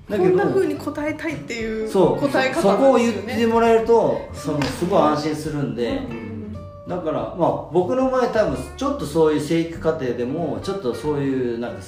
[0.09, 2.27] だけどこんな風に答えたいっていうそう。
[2.27, 6.53] 答え方そこを言ってもらえるとそのすごい安心するんで、うん。
[6.87, 11.81] だからまあ僕の場合多分ちょっとそういう生育過程でもちょっとそういうなんか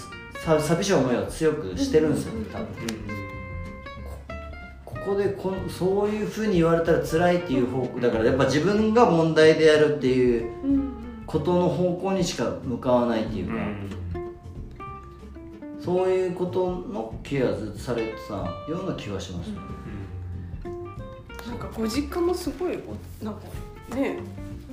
[0.46, 2.67] さ寂しい思いを強くしてるんですよ多分
[5.06, 13.54] ここでこんそういうふうに言われたら辛いっていう方向だからやっぱ自分が問題であるっていううんことの方向にしか向かわないっていうか、
[15.80, 18.34] そういうことのケアずされてた
[18.70, 19.48] ような気がします、
[21.48, 22.78] なんかご実家もすごい
[23.22, 23.42] おなんか
[23.96, 24.20] ね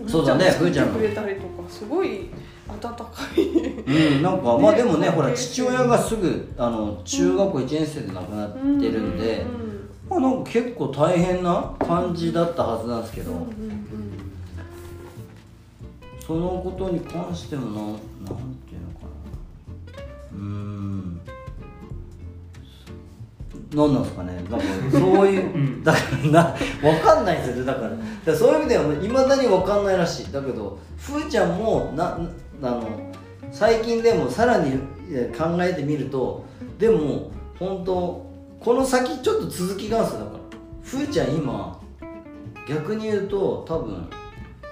[0.09, 2.31] そうだねふーちゃんくれたりとかすごい
[2.69, 3.41] 温かい。
[3.41, 8.59] うん、なんかまあねでもねほら父親がすぐあの中学校1年生で亡くなって
[8.91, 9.47] るんで、
[10.09, 13.79] まあなんか結構大変な感じだったはずなんですけど、うんうんうん
[16.27, 19.99] そのことに関してもなんなんていうのかな。
[20.35, 21.21] うーん。
[23.75, 24.35] 何なんですかね。
[24.51, 30.31] なんかそういう、だからな分かんないんですよだからだからそういう意味ではいまだに分かんないらしい。
[30.31, 32.19] だけどふーちゃんもな
[32.61, 32.83] なあの
[33.51, 34.79] 最近でもさらに
[35.11, 36.45] え考えてみると
[36.79, 38.28] でも本当
[38.61, 40.25] この先ちょっと続きがあるんですよ。
[40.27, 40.41] だから
[40.83, 41.81] ふーちゃん今
[42.69, 44.09] 逆に言うと多分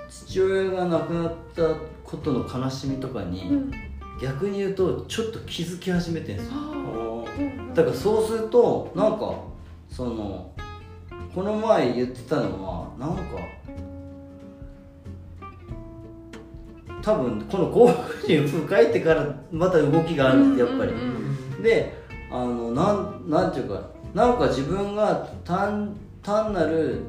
[0.09, 1.63] 父親が亡くなった
[2.05, 3.73] ことの悲しみとかに、うん。
[4.21, 6.55] 逆に言うとちょっと気づき始めてるんですよ。
[7.75, 9.35] だからそうするとなんか
[9.91, 10.51] その
[11.35, 13.23] この前言ってたのはなんか
[17.03, 20.93] 多分この幸福心を書いてからまた動きがあるってやっぱり、
[21.63, 23.83] であのなんなんていうか
[24.15, 27.03] なんか自分が単単なる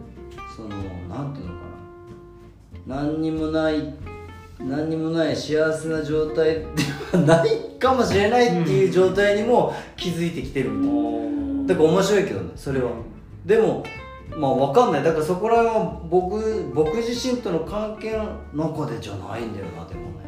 [0.55, 0.69] その
[1.07, 1.59] なんていうのか
[2.87, 3.01] な。
[3.03, 3.93] 何にもない
[4.59, 6.65] 何にもない幸せな状態で
[7.11, 7.49] はない
[7.79, 12.91] かもしれないっていう状態にも気づいてきてるみたいな、だから面白いけどねそれは、
[13.45, 13.83] でも
[14.35, 15.03] まあ分かんない。
[15.03, 20.25] だからそこら辺は僕僕自身との関係の中でじゃないんだよなでもね。
[20.25, 20.26] あ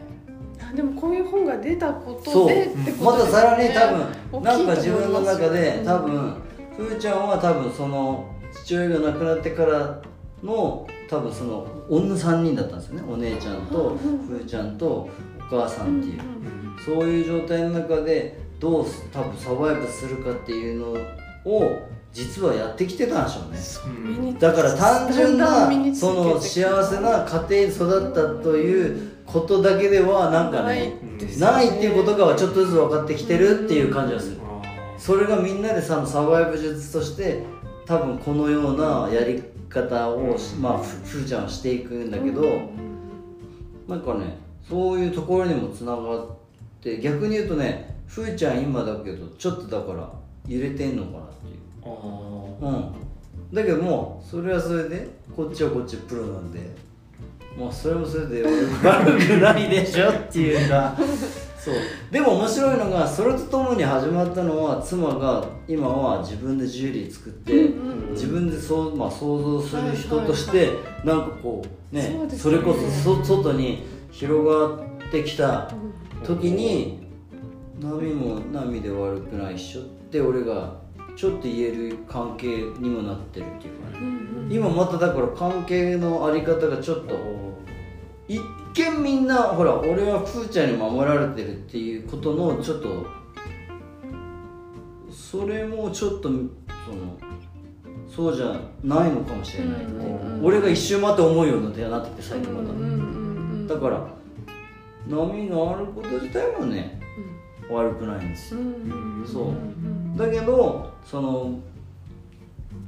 [0.75, 6.35] でもこういう本が出たことでってことまたさらに多分なんか自分の中で多分
[6.77, 10.01] ふーちゃんは多分その父親が亡くなってから
[10.43, 13.03] の多分その女3人だったんですよね。
[13.11, 15.09] お姉ちゃんとふーちゃんとお
[15.49, 16.21] 母さんっていう。
[16.85, 20.93] そういう状態の中でどう多分サバイブするかっていうの
[21.45, 21.79] を
[22.11, 23.59] 実はやってきてたんでしょうね。
[24.17, 30.93] 身にだから単純なその幸せな家庭に育ったということだけではなんかね
[31.37, 34.37] ないっていうことがちょっとずつ分かってきてるっていう感じがする。
[34.97, 37.43] それがみんなでさサバイブ術として
[37.85, 42.61] 多分このようなやり方をしまあふふーちゃんはしていくんだけど
[43.87, 46.27] なんかねそういうところにもつながっ
[46.81, 50.09] て逆に言うとねふーちゃん今だけどちょっとだから
[50.47, 52.93] 揺れてんのかなっていううん。
[53.53, 56.59] だけどもうそれはそれでこっちはこっちプロなんで
[57.57, 60.95] まあそれもそれで悪くないでしょっていうか。
[61.59, 61.75] そう。
[62.09, 70.71] でも面白いのがそれとともに始まったのは妻が今は自分でジュエリー作って、うんうん自分でそう、まあ、想像する人として、
[71.03, 72.29] なんかこうねね。
[72.35, 75.71] それこそそ外に広がってきた
[76.23, 77.07] 時に
[77.79, 80.73] 波も波で悪くないっしょって俺が
[81.19, 82.47] ちょっと言える関係
[82.79, 83.97] にもなってるっていうかね。
[84.49, 87.13] 今まただから関係のあり方がちょっと
[88.29, 88.39] 一
[88.73, 93.05] 見みんなほら俺はふーちゃんに守られてるっていうことのちょっと
[95.11, 96.39] それもちょっとその
[98.07, 102.95] そうじゃないのかもしれないって、うんうんうん俺が一周回って思うようになってきて最近また、うんうんうんう
[103.65, 104.07] んだから
[105.05, 106.98] 波があること自体もね
[107.69, 108.59] 悪くないんですよ。
[109.25, 109.53] そ
[110.15, 110.17] う。
[110.17, 111.59] だけどその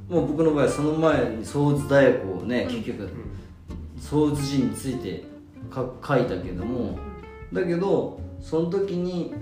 [0.08, 3.08] もう僕の場合はその前に創図大学をね結局
[3.98, 5.24] 創図字について
[5.70, 6.98] か書いたけども
[7.52, 9.32] だけどその時に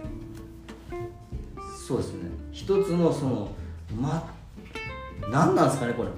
[1.87, 2.31] そうですね。
[2.53, 3.50] 一つのその
[3.98, 4.33] ま
[5.31, 6.09] 何なんですかねこれ。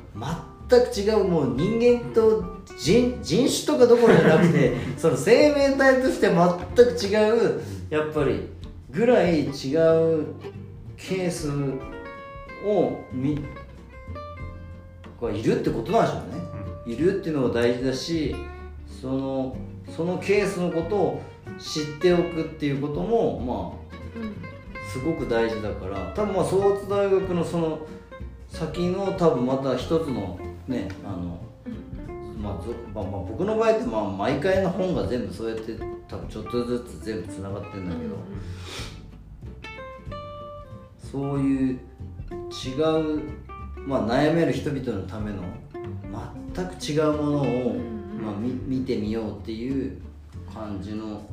[0.71, 2.45] 全く違うもう人間と
[2.79, 8.49] 人人種とかどころじゃなくて その生命体として全く違うやっぱり
[8.93, 9.51] ぐらい違う
[10.97, 11.51] ケース
[12.65, 13.43] をみ
[15.21, 18.35] がいるってことなんでしょうね、いるっていうのが大事だし
[19.01, 19.57] その
[19.89, 21.23] そのケースのことを
[21.59, 26.13] 知っておくっていうこともまあすごく大事だから。
[26.15, 27.87] 多分まあ創津大学のその
[28.49, 31.41] 先の多分また一つのねあの
[32.43, 35.79] まあぞまあ、まあ僕の場合ってまあ毎回の本が全部そうやって
[36.09, 38.17] 多分ちょっとずつ全部つながってるんだけど、
[40.99, 41.81] そういう
[42.33, 42.73] 違
[43.15, 43.23] う、
[43.87, 45.43] まあ、悩める人々のための
[46.55, 47.77] 全く違うものを、
[48.21, 50.01] まあ、み見てみようっていう
[50.53, 51.25] 感じの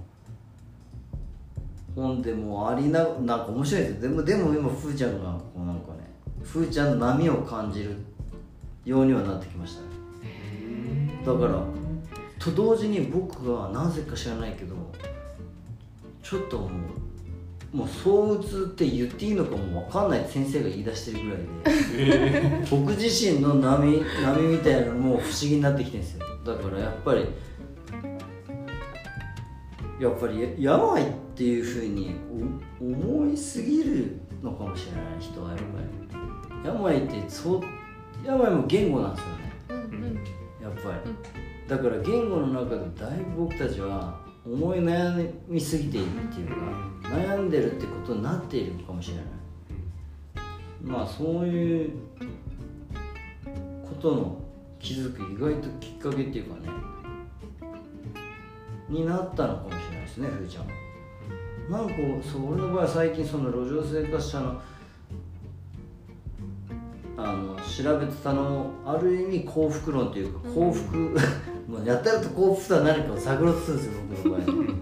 [1.95, 4.01] 本でもありななんか面白いですよ。
[4.01, 6.07] でもでも今ふーちゃんがこうなんかね
[6.43, 7.97] ふーちゃんの波を感じる
[8.85, 9.88] ようにはなってきましたね
[11.25, 11.63] だから
[12.39, 14.75] と同時に僕がなぜか知らないけど
[16.23, 16.67] ちょっとも
[17.73, 21.39] うもう躁うつって言っていいのかも分かんないって先生が言い出してるぐらい
[21.97, 26.25] で僕自身の波波みたいなのも不思議になってきてるんですよ。
[26.45, 27.25] だからやっぱり
[29.99, 31.05] やっぱり病っ
[31.35, 32.15] ていうふうに
[32.81, 35.99] お思いすぎるのかもしれない人はやっぱり。
[36.63, 37.61] 病ってそう
[38.25, 39.39] 病も言語なんですよね。
[39.69, 39.89] やっ
[40.83, 41.11] ぱり、
[41.67, 46.55] だから言語の中でだいぶ僕たちは思い悩みすぎているっていうか、
[47.03, 49.25] 悩んでるってことになっているのかもしれない、
[50.81, 51.91] まあそういう
[53.83, 54.41] ことの
[54.79, 56.69] 気づく意外ときっかけっていうかね
[58.87, 60.71] になったのかもしれないですねふーちゃんは。
[61.69, 64.59] なんかそう俺の場合は最近その路上生活者の
[67.21, 70.97] あの調べてたのある意味幸福論というか幸福、
[71.67, 74.79] まあやったらと幸福とは何かを探ろうとするんですよ僕の場合。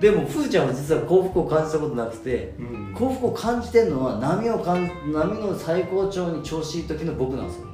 [0.00, 2.54] でもふーちゃんは実は幸福を感じたことなくて、
[2.94, 7.66] 幸福を感じてるのは波をかん波の最高潮に調子いい時の僕なんですよ、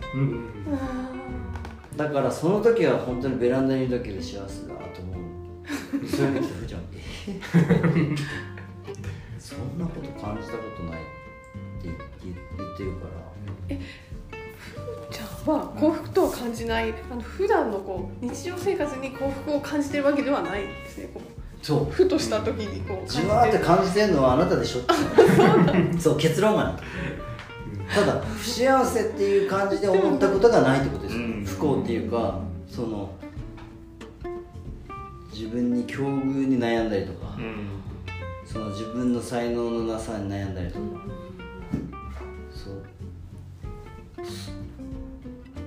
[1.96, 5.12] だからその時は本当にベランダにいるだけで幸せだと思
[6.02, 6.06] う。
[6.06, 6.80] それ見てふーちゃん。
[6.92, 8.14] え
[9.38, 11.00] そんなこと感じたことない。
[11.00, 11.17] って
[12.24, 13.07] 言って言ってるか
[13.70, 13.76] ら。
[15.11, 21.22] じゃあは幸福とは感じないあの普段のこう日常生活に幸福を感じてるわけではないですねこう。
[21.64, 21.85] そう。
[21.90, 25.98] ふとした時にこうじわーって感じてるのはあなたでしょって。
[25.98, 26.72] そう結論が。
[26.72, 26.78] ね
[27.94, 31.16] ただ不幸せっていう感じで思ったことがないってことです。
[31.16, 31.44] よ、うん。
[31.44, 33.11] 不幸っていうかその
[35.33, 37.38] 自分に境遇に悩んだりとか、
[38.44, 40.81] その自分の才能のなさに悩んだりとか、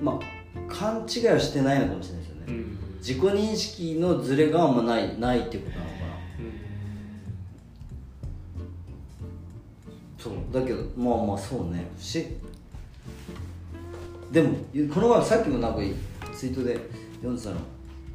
[0.02, 2.42] まあ勘違いはしてないのかもしれないですよね、
[2.98, 6.02] 自己認識のズレがあんまないないっていうことなのかな。
[10.18, 10.34] そう。
[10.52, 11.90] だけどまあまあそうね。
[11.98, 12.24] 不思
[14.30, 14.56] でも
[14.94, 15.80] この前さっきもなんか
[16.34, 16.78] ツイートで
[17.16, 17.56] 読んでたの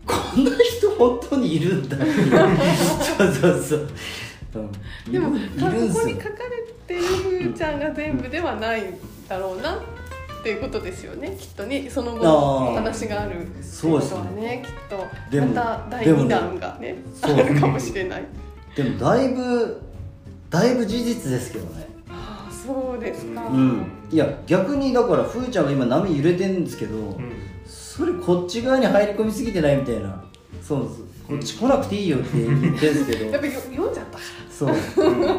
[0.05, 1.97] こんな人本当にいるんだ。
[1.97, 3.87] そうそうそう、
[4.55, 8.93] うん、でもここに書かれてるふーちゃんが全部ではない
[9.27, 9.79] だろうなっ
[10.47, 11.89] ていうことですよねきっとね。
[11.89, 17.37] その後話があるそうですねことはねきっとまた第でもね2弾がねあそう。
[17.37, 18.23] るかもしれない。
[18.73, 19.81] でもだいぶ
[20.49, 21.87] だいぶ事実ですけどね。
[22.09, 23.85] ああそうですか、うん。
[24.09, 27.19] いや逆にだからふーちゃんが今波揺れてるんですけど、
[27.65, 30.23] それこっち側に入り込みすぎてないみたいな。
[30.61, 33.25] そうそうこっち来なくていいよって言ってるんですけど。
[33.31, 34.69] やっぱよ読んじゃったかそう。
[34.69, 34.77] やっ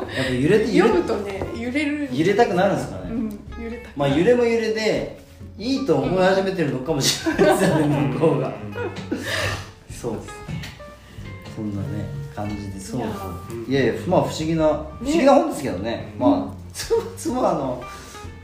[0.01, 3.28] ぱ揺れてら揺れ読むとね揺れる揺れたくなるんですかね、うん
[3.69, 5.19] 揺れたまあ揺れも揺れで
[5.59, 8.53] いいと思い始めてるのかもしれないですよね向こうが。
[9.91, 10.29] そうです
[11.57, 12.05] そんなね
[12.35, 12.81] 感じで。
[12.81, 13.07] そうそ
[13.55, 13.71] う。
[13.71, 16.15] いやいやまあ不思議な不思議な本ですけどね。
[16.19, 17.83] まあ妻妻の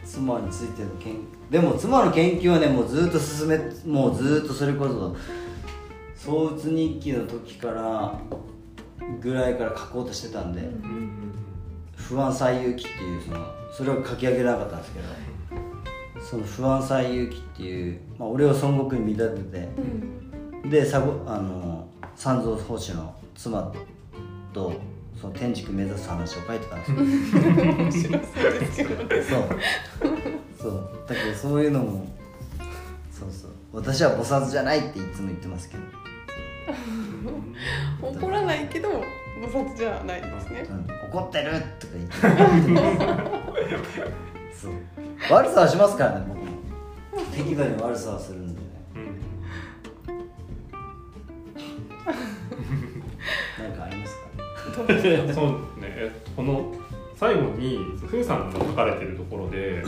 [0.04, 1.16] 妻についての研
[1.50, 5.16] でも妻の研究はねもうずっと進めもうずっとそれこそ
[6.16, 8.18] 創うつ日記の時から
[9.20, 10.62] ぐらいから書こうとしてたんで、
[11.96, 13.38] 不安最有記っていうその
[13.76, 15.06] それを書き上げなかったんですけど
[16.22, 19.68] その不安最有記っていう、まあ、俺を孫悟空に見立て
[20.62, 23.72] て、でさごあの三蔵法師の妻
[24.52, 24.72] と
[25.20, 28.20] その天竺目指す話を書いてたんですよ。
[29.22, 29.58] そう。
[30.58, 30.90] そう。
[31.06, 32.06] だけどそういうのも
[33.10, 33.50] そうそう。
[33.72, 35.82] 私は菩薩じゃないっていつも言ってますけど、
[38.08, 38.88] 怒らないけど
[39.40, 40.66] 菩薩じゃないですね。
[40.68, 42.14] うん、怒ってるとか言って
[44.54, 44.72] そう。
[45.30, 46.44] 悪さはしますからね僕も。
[47.32, 48.66] 適度に悪さはするんでね。
[53.58, 54.22] なんかありますか
[54.76, 55.88] どうですかそうね。
[55.96, 56.74] えっとこの
[57.16, 59.82] 最後にふーさんが書かれてるところで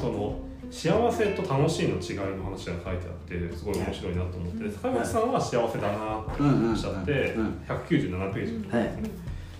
[0.00, 0.38] その
[0.70, 7.46] 幸せと楽しいの違いの話が書いてあってすごい面白いなと思って坂口さんは幸せだなっておっしゃってうん。
[7.46, 7.62] うん。
[7.66, 8.76] 197ページ。
[8.76, 8.90] はい。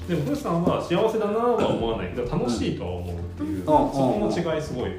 [0.08, 3.64] でもふーさんは幸せだなは思わないけど楽しいとは思うっていう、ん。
[3.64, 4.92] そこの違いすごい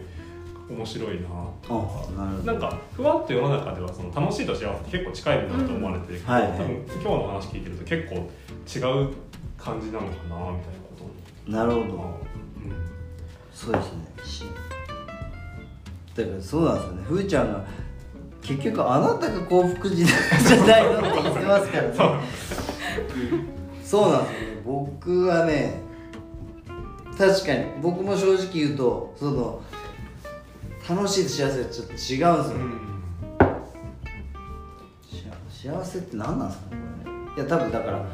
[0.69, 1.73] 面白いなあ
[2.15, 2.43] なるほど。
[2.43, 9.13] なんかふわっと世の中ではその楽しいと幸せって結構近いものだと思われてるけど、多分今日の話聞いてると結構違う
[9.57, 10.95] 感じなのかなみたいなこ
[11.45, 11.95] となるほど。
[11.97, 12.19] を、
[13.51, 14.05] そうですね。
[14.23, 14.43] し
[16.15, 17.03] だからそうなんですよね。
[17.03, 17.63] ふーちゃんが
[18.41, 20.13] 結局あなたが幸福時代
[20.47, 21.93] じゃないのって言ってますからね。
[21.95, 22.09] そう。
[24.11, 24.39] なんですよ。
[24.39, 25.81] ね僕はね
[27.17, 29.61] 確かに僕も正直言うとその
[30.87, 32.79] 楽しいと幸せはちょっと違うんですよ、うん。
[35.59, 37.19] 幸幸せって何なんですかねこれね。
[37.35, 38.05] いや多分だから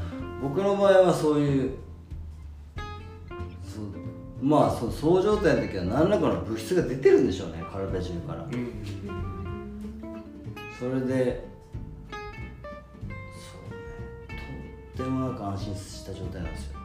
[0.41, 1.71] 僕の場合はそういう
[4.41, 8.43] まあそうそう状態の時は何らかの物質が出てるんでしょうね体中から。
[8.43, 8.49] うん
[10.77, 11.47] それで
[13.31, 13.69] そう
[14.29, 14.37] ね
[14.97, 16.75] とんでもなく安心した状態なんですよ。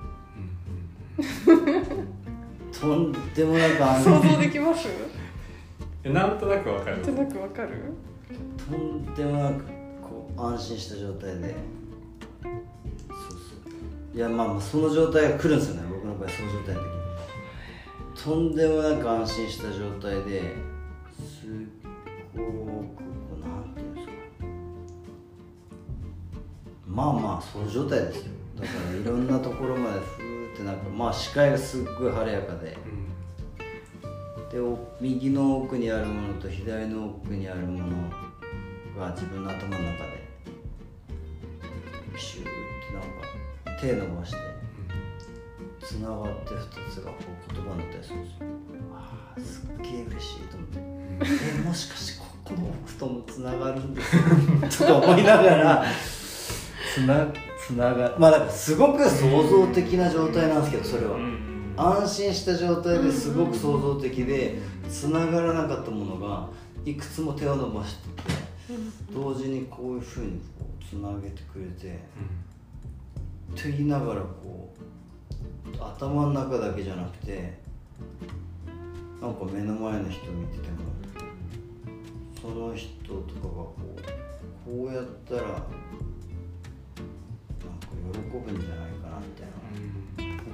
[2.81, 4.89] とんでもなく安想心像できます？
[6.05, 6.97] うんなんとなくわかる。
[6.99, 7.93] なんとなくわかる？
[8.71, 9.65] とんでもなく
[10.01, 11.57] こう安心した状態で。
[12.43, 12.55] そうそ
[14.15, 14.17] う。
[14.17, 17.00] いやまあまあその状態が来るんですよね僕の場合その状態の時に
[18.15, 20.55] とんでもなく安心した状態で
[21.19, 21.51] すっ
[22.37, 22.85] ごくこ
[23.37, 24.13] うなんていうんですか。
[26.87, 28.33] まあまあそういう状態ですよ。
[28.57, 32.77] だからいろんなところまでふーってなんかまあ視界がすっごい晴れやかで。
[32.87, 33.11] うん。
[34.51, 37.97] でお右の奥にあるものと左の奥にあるもの
[38.99, 40.27] が自分の頭の中で
[42.17, 42.51] ピシューって
[42.93, 43.03] なん
[43.77, 44.50] か手伸ばして
[45.91, 47.17] つながって2つがこ
[47.51, 48.47] う言葉になったりするんですよ。
[48.95, 50.79] あーすっげえ嬉しいと思って。
[51.59, 54.01] えもしかしてここの奥ともつながるんで
[54.71, 54.87] すか？
[54.95, 55.85] とか思いながら
[56.95, 57.27] つな
[57.67, 61.17] つながまあだからすごく創造的な状態なんですけどそれは。
[61.17, 64.59] うん安心した状態ですごく創造的で
[64.91, 66.47] 繋がらなかったものが
[66.85, 68.01] いくつも手を伸ばして
[69.15, 71.99] 同時にこういうふうにこうつなげてくれて
[73.57, 74.70] と言いながらこう
[75.79, 77.59] 頭の中だけじゃなくて
[79.21, 80.79] なんか目の前の人見てても
[82.41, 84.03] その人とかがこう
[84.65, 85.63] こうやったらなんか
[88.13, 90.27] 喜ぶんじゃないかなみたいな。
[90.27, 90.51] なんかこ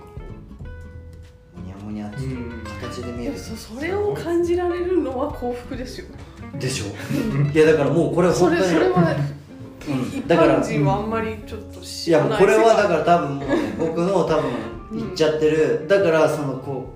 [1.55, 3.33] う、むにゃむにゃってうん形で見える。
[3.35, 6.07] いやそそれを感じられるのは幸福ですよ
[6.59, 6.87] でしょ
[7.53, 8.73] いやだからもうこれはそ本当に。
[8.73, 9.17] れそれは
[9.89, 14.43] うん一だから般人はあんまりちょっとい知らないやもうこれはだらから多分もうね僕の多分
[14.93, 16.93] 言っちゃってる、だからそのこ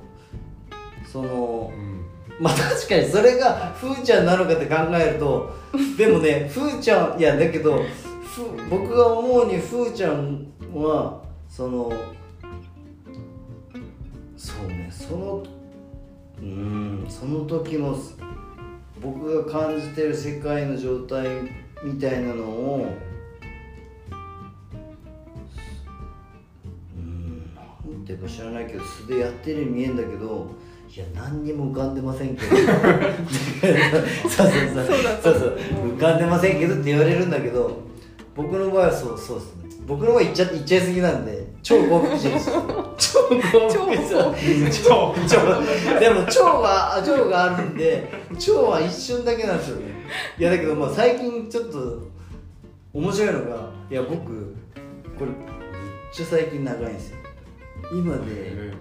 [1.05, 2.01] うそのうん。
[2.41, 5.55] まあ確かにそれがふーちゃんなのかって考えると
[5.99, 7.83] でもねふーちゃんいやだけど
[8.25, 11.93] ふ僕が思うにふーちゃんはその
[14.39, 15.43] そうねその
[16.41, 17.95] うーんその時の
[19.03, 21.29] 僕が感じてる世界の状態
[21.85, 22.87] みたいなのを
[28.13, 30.51] なんて知らないけど素でやってるように見えんだけど
[30.95, 32.57] いや何にも浮かんでませんけど。
[32.57, 32.67] そう
[34.29, 34.87] そうそう。
[34.87, 35.59] そうだそうそう。
[35.97, 37.79] 浮かんでませんけどって言われるんだけど
[38.35, 39.61] 僕の場合はそうそうですね。
[39.87, 45.37] 僕の場合言っちゃ言っちゃいすぎなんで超幸福人です超幸福人超超
[46.01, 49.83] でも腸は腸があるんで腸は一瞬だけなんですよね。
[50.39, 52.03] いやだけどまあ最近ちょっと
[52.93, 54.17] 面白いのがいや僕
[55.19, 55.37] これめっ
[56.13, 57.20] ちゃ最近長いんですよ
[57.93, 58.73] 今で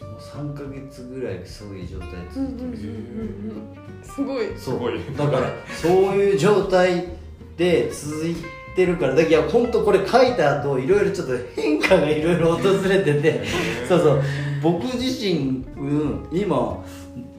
[0.00, 2.68] もう3ヶ月ぐらいそういう状態続いてる。
[2.68, 2.72] う。
[2.72, 4.46] んすごい。
[4.56, 7.08] そすごいだからそういう状態
[7.56, 8.36] で続い
[8.76, 13.44] てるからだけどいや本当これ書いた後いろいろちょっと変化がいろいろ訪れてて
[13.88, 14.22] そうそう。
[14.62, 16.84] 僕自身、うん、今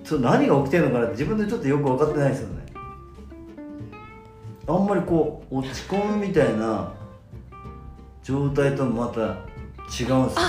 [0.04, 2.62] ちょっと何が起きてるのかなって自分でちょっとよく分かってないですよね。
[4.68, 6.91] あんまりこう落ち込むみたいな
[8.24, 9.38] 状態とまた
[10.00, 10.42] 違うんですよ。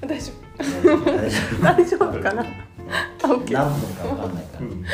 [0.00, 1.62] 大丈大丈夫。
[1.62, 2.46] 大丈夫かな。
[3.22, 4.60] 何分か分かんないから。
[4.60, 4.84] うん。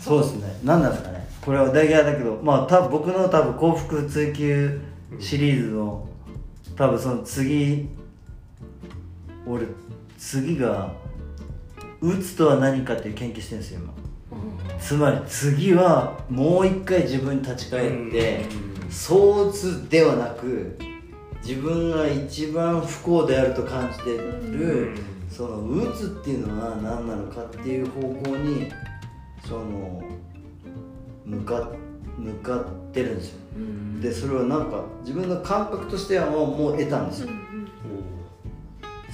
[0.00, 0.60] そうですね。
[0.64, 1.26] 何なんですかね。
[1.40, 4.80] これは大概だけどまあ多分僕の多分幸福追求
[5.20, 6.08] シリーズの
[6.76, 7.88] 多分その次
[9.46, 9.66] 俺
[10.18, 10.92] 次が
[12.00, 13.94] うつとは何かっていう研究してるんですよ今。
[14.80, 18.46] つまり次はもう一回自分に立ち返って
[18.90, 20.78] 躁うつではなく
[21.46, 24.96] 自分が一番不幸であると感じてる、
[25.28, 28.72] そのうつっていうのは何なのかっていう方向に
[29.46, 30.02] その
[31.26, 31.70] 向か
[32.16, 33.38] 向かってるんですよ。
[34.00, 37.28] でそれはなんか自分の感覚としてはもうもう得たんですよ。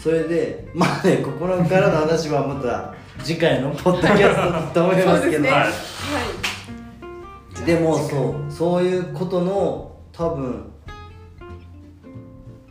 [0.00, 5.42] それでまあねここからの話はまた 次回のポッドキャストと思いますけど。
[5.42, 7.66] ねはいはい。
[7.66, 10.69] でもそうそういうことの多分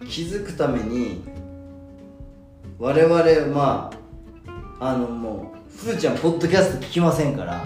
[0.09, 1.21] 気づくために
[2.79, 3.91] 我々ま
[4.79, 7.63] ああのもうふーちゃんポッドキャスト聞きませんから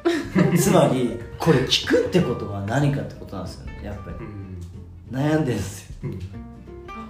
[0.58, 4.16] つまりこれ聞くってことは何かってことなんですよねやっぱり。
[4.16, 5.16] うん。
[5.16, 5.96] 悩んでるんですよ。
[6.04, 6.18] うん。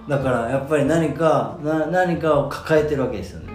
[0.09, 3.53] だからやっぱり何かな何かを抱えてるわけですよね。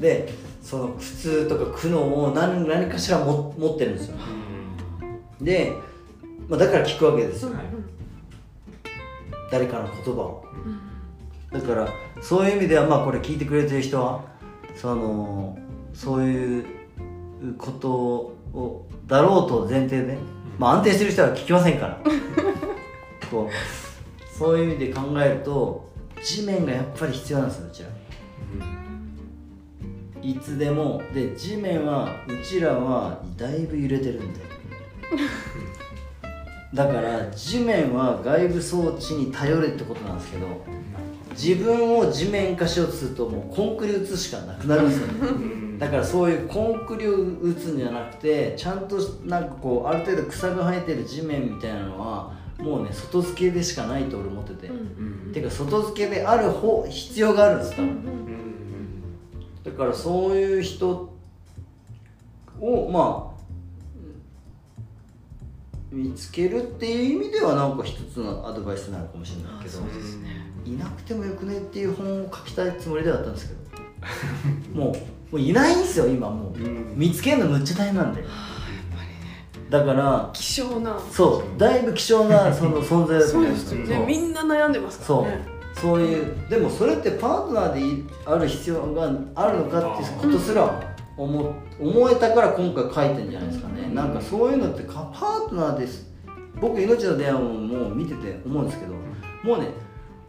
[0.00, 4.16] でその苦痛とか苦悩を何何かしらも持ってるんですよ。
[5.40, 5.72] で、
[6.48, 7.50] まあ、だから聞くわけですよ。
[7.50, 7.81] はい
[9.52, 10.44] 誰かの言葉を。
[11.52, 11.88] だから
[12.22, 14.24] そういう意味ではまあこれ聞いてくれてる人は
[14.74, 15.58] その
[15.92, 16.64] そういう
[17.58, 20.16] ことをだろうと前提で、
[20.58, 22.00] まあ、安定してる人は聞きませんから。
[23.30, 25.90] こうそういう意味で考えると
[26.22, 27.88] 地面がやっぱり必要なんですようちら。
[30.22, 31.02] いつでも。
[31.12, 34.40] で地面はうちらはだいぶ揺れてるんで
[36.74, 40.46] だから地面は外部装置に頼れってことなんですけど
[41.32, 45.12] 自分を地面化しようとするともうコンクリ打つしかなくなるんですよね。
[45.20, 45.78] うん。
[45.78, 55.32] だからそういうコンクリを打つんじゃなくてちゃんとなんかこうある程度草が生えてる地面みたいなのはもうね外付けでしかないと俺思ってて、うん。
[55.32, 57.88] てか外付けである方必要があるんです多分。
[57.88, 59.62] うん。
[59.64, 61.12] だからそういう人
[62.60, 63.31] をまあ
[65.92, 69.78] 見つけるっていう意味ではなんか一つのアドバイスなのかもしれないけど
[70.64, 73.62] いなくてもよくねっていう本を書きたいつもりではあったんですけど
[74.74, 74.96] もう
[75.32, 76.52] もういないんですよ今もう。
[76.54, 76.92] うん。
[76.94, 78.22] 見つけるのむっちゃ大変なんで。
[79.70, 81.00] だから希少な。
[81.10, 84.04] そうだいぶ希少な その存在だと思うんですね。
[84.06, 85.48] みんな悩んでますからね。
[85.74, 96.10] そういうでもそれってパートナーでいある必要があるのかっていうことすら思思えたから今回書いてんじゃないですかね、なんかそういうのってかパートナーです。
[96.60, 98.94] 僕命の電話も見てて思うんですけど
[99.42, 99.68] もうね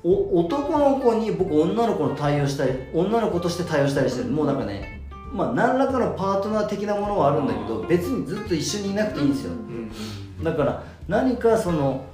[0.03, 4.29] お男の子に僕女の子の対応したり女の子として対応したりしてる。
[4.29, 9.51] もうなんかねまあ何らかのパートナー的なものはあるんだけど別にずっと一緒にいなくていいんですよ。
[9.51, 12.05] うんだから何かその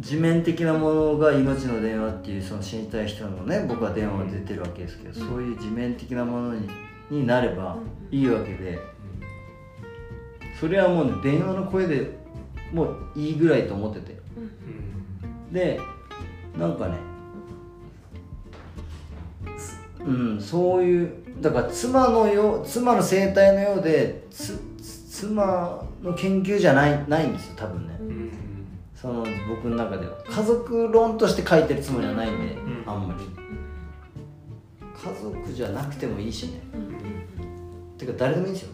[0.00, 6.68] 地面的なものが命の電話っていうその死にたい人のね僕は電話が出てるわけですけど、そういう地面的なものに
[7.10, 7.76] になれば
[8.10, 8.78] いいわけで
[10.58, 12.10] それはもうね電話の声で
[12.72, 14.18] もういいぐらいと思ってて。
[14.36, 15.52] うん。
[15.52, 15.80] で
[16.58, 16.96] なんかね
[20.04, 28.32] うんそういうだから妻のよう妻の生態のようでつつ妻の研究じゃないないんですよ多分ね、うん。
[28.94, 30.16] その僕の中では。
[30.28, 32.82] 家族論として書いてるつもりはないんで、ん。
[32.86, 33.24] あんまり。
[34.80, 36.60] 家族じゃなくてもいいしね
[37.98, 38.70] てか誰でもいいんですよ。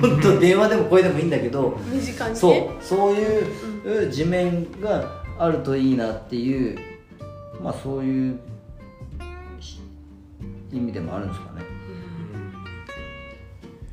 [0.00, 2.36] 本当電話でも声でもいいんだけど身近にね。
[2.36, 6.78] そうそういう地面があるといいなっていう
[7.62, 8.38] まあそういう
[9.58, 9.80] ひ
[10.72, 11.62] 意味でもあるんですかね。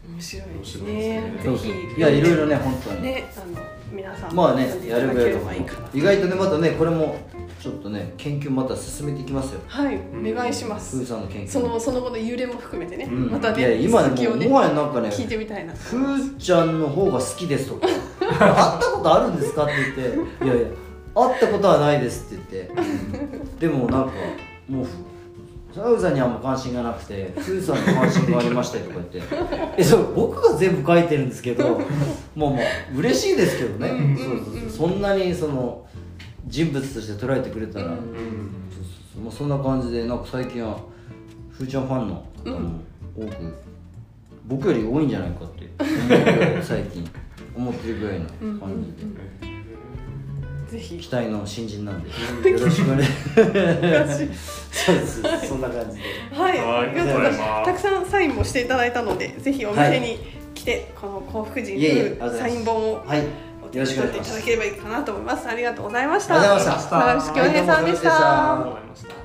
[0.09, 1.21] 面白いです面白いですね。
[1.21, 1.55] ねそう。
[1.97, 3.01] いやいろいろね本当に。
[3.03, 3.57] ねあの
[3.91, 5.89] 皆さんまあねやるぐらいばいいかな。
[5.93, 7.17] 意外とねまたねこれも
[7.61, 9.61] ちょっとね研究また進めていきますよ。
[9.67, 11.05] はいお願いします。
[11.05, 11.47] さんの研究。
[11.47, 13.29] そのその後の揺れも含めてね、うん。
[13.29, 15.71] またいやね今ね続きをねもうもはやなんかね聞いてみたいな。
[15.71, 17.85] とふーちゃんの方が好きですとか。
[18.19, 20.45] 会ったことあるんですかって言って。
[20.45, 20.67] いやいや
[21.13, 22.87] 会ったことはないですって言っ
[23.59, 23.67] て。
[23.67, 24.11] でもなんか
[24.67, 24.85] もう
[25.75, 29.35] サウさんにはあんま関心がなくてふーさんに関心がありましたよとか言って。
[29.77, 31.79] えそう僕が全部書いてるんですけど
[32.35, 32.59] まあまあ
[32.97, 34.89] 嬉しいですけどね、そうそうそう。
[34.89, 35.85] そんなにその
[36.47, 37.91] 人物として捉えてくれたら、うん。
[37.91, 38.61] うん
[39.29, 40.79] そんな感じでなんか最近は
[41.51, 42.79] ふーちゃんファンの方も
[43.15, 43.53] 多く、
[44.47, 45.69] 僕より多いんじゃないかって
[46.63, 47.07] 最近
[47.55, 48.25] 思ってるぐらいの
[48.59, 50.97] 感じで、ぜひ。
[50.97, 52.09] 期待の新人なんで。
[52.49, 53.03] よろしくお願い
[54.71, 56.03] そうですそんな感じで。
[56.31, 56.89] はい、はい。
[56.89, 57.65] ありがとうございます。
[57.65, 60.17] たくさんサインもしていただいたのでぜひお店に
[60.55, 63.03] 来て、この幸福人いえいうサイン本を。
[63.05, 65.47] はいよろしくお取っていただければいいかなと思います。
[65.47, 66.35] ありがとうございました。
[66.35, 66.89] ありがとうございました。
[66.89, 69.20] 坂口恭平さんでした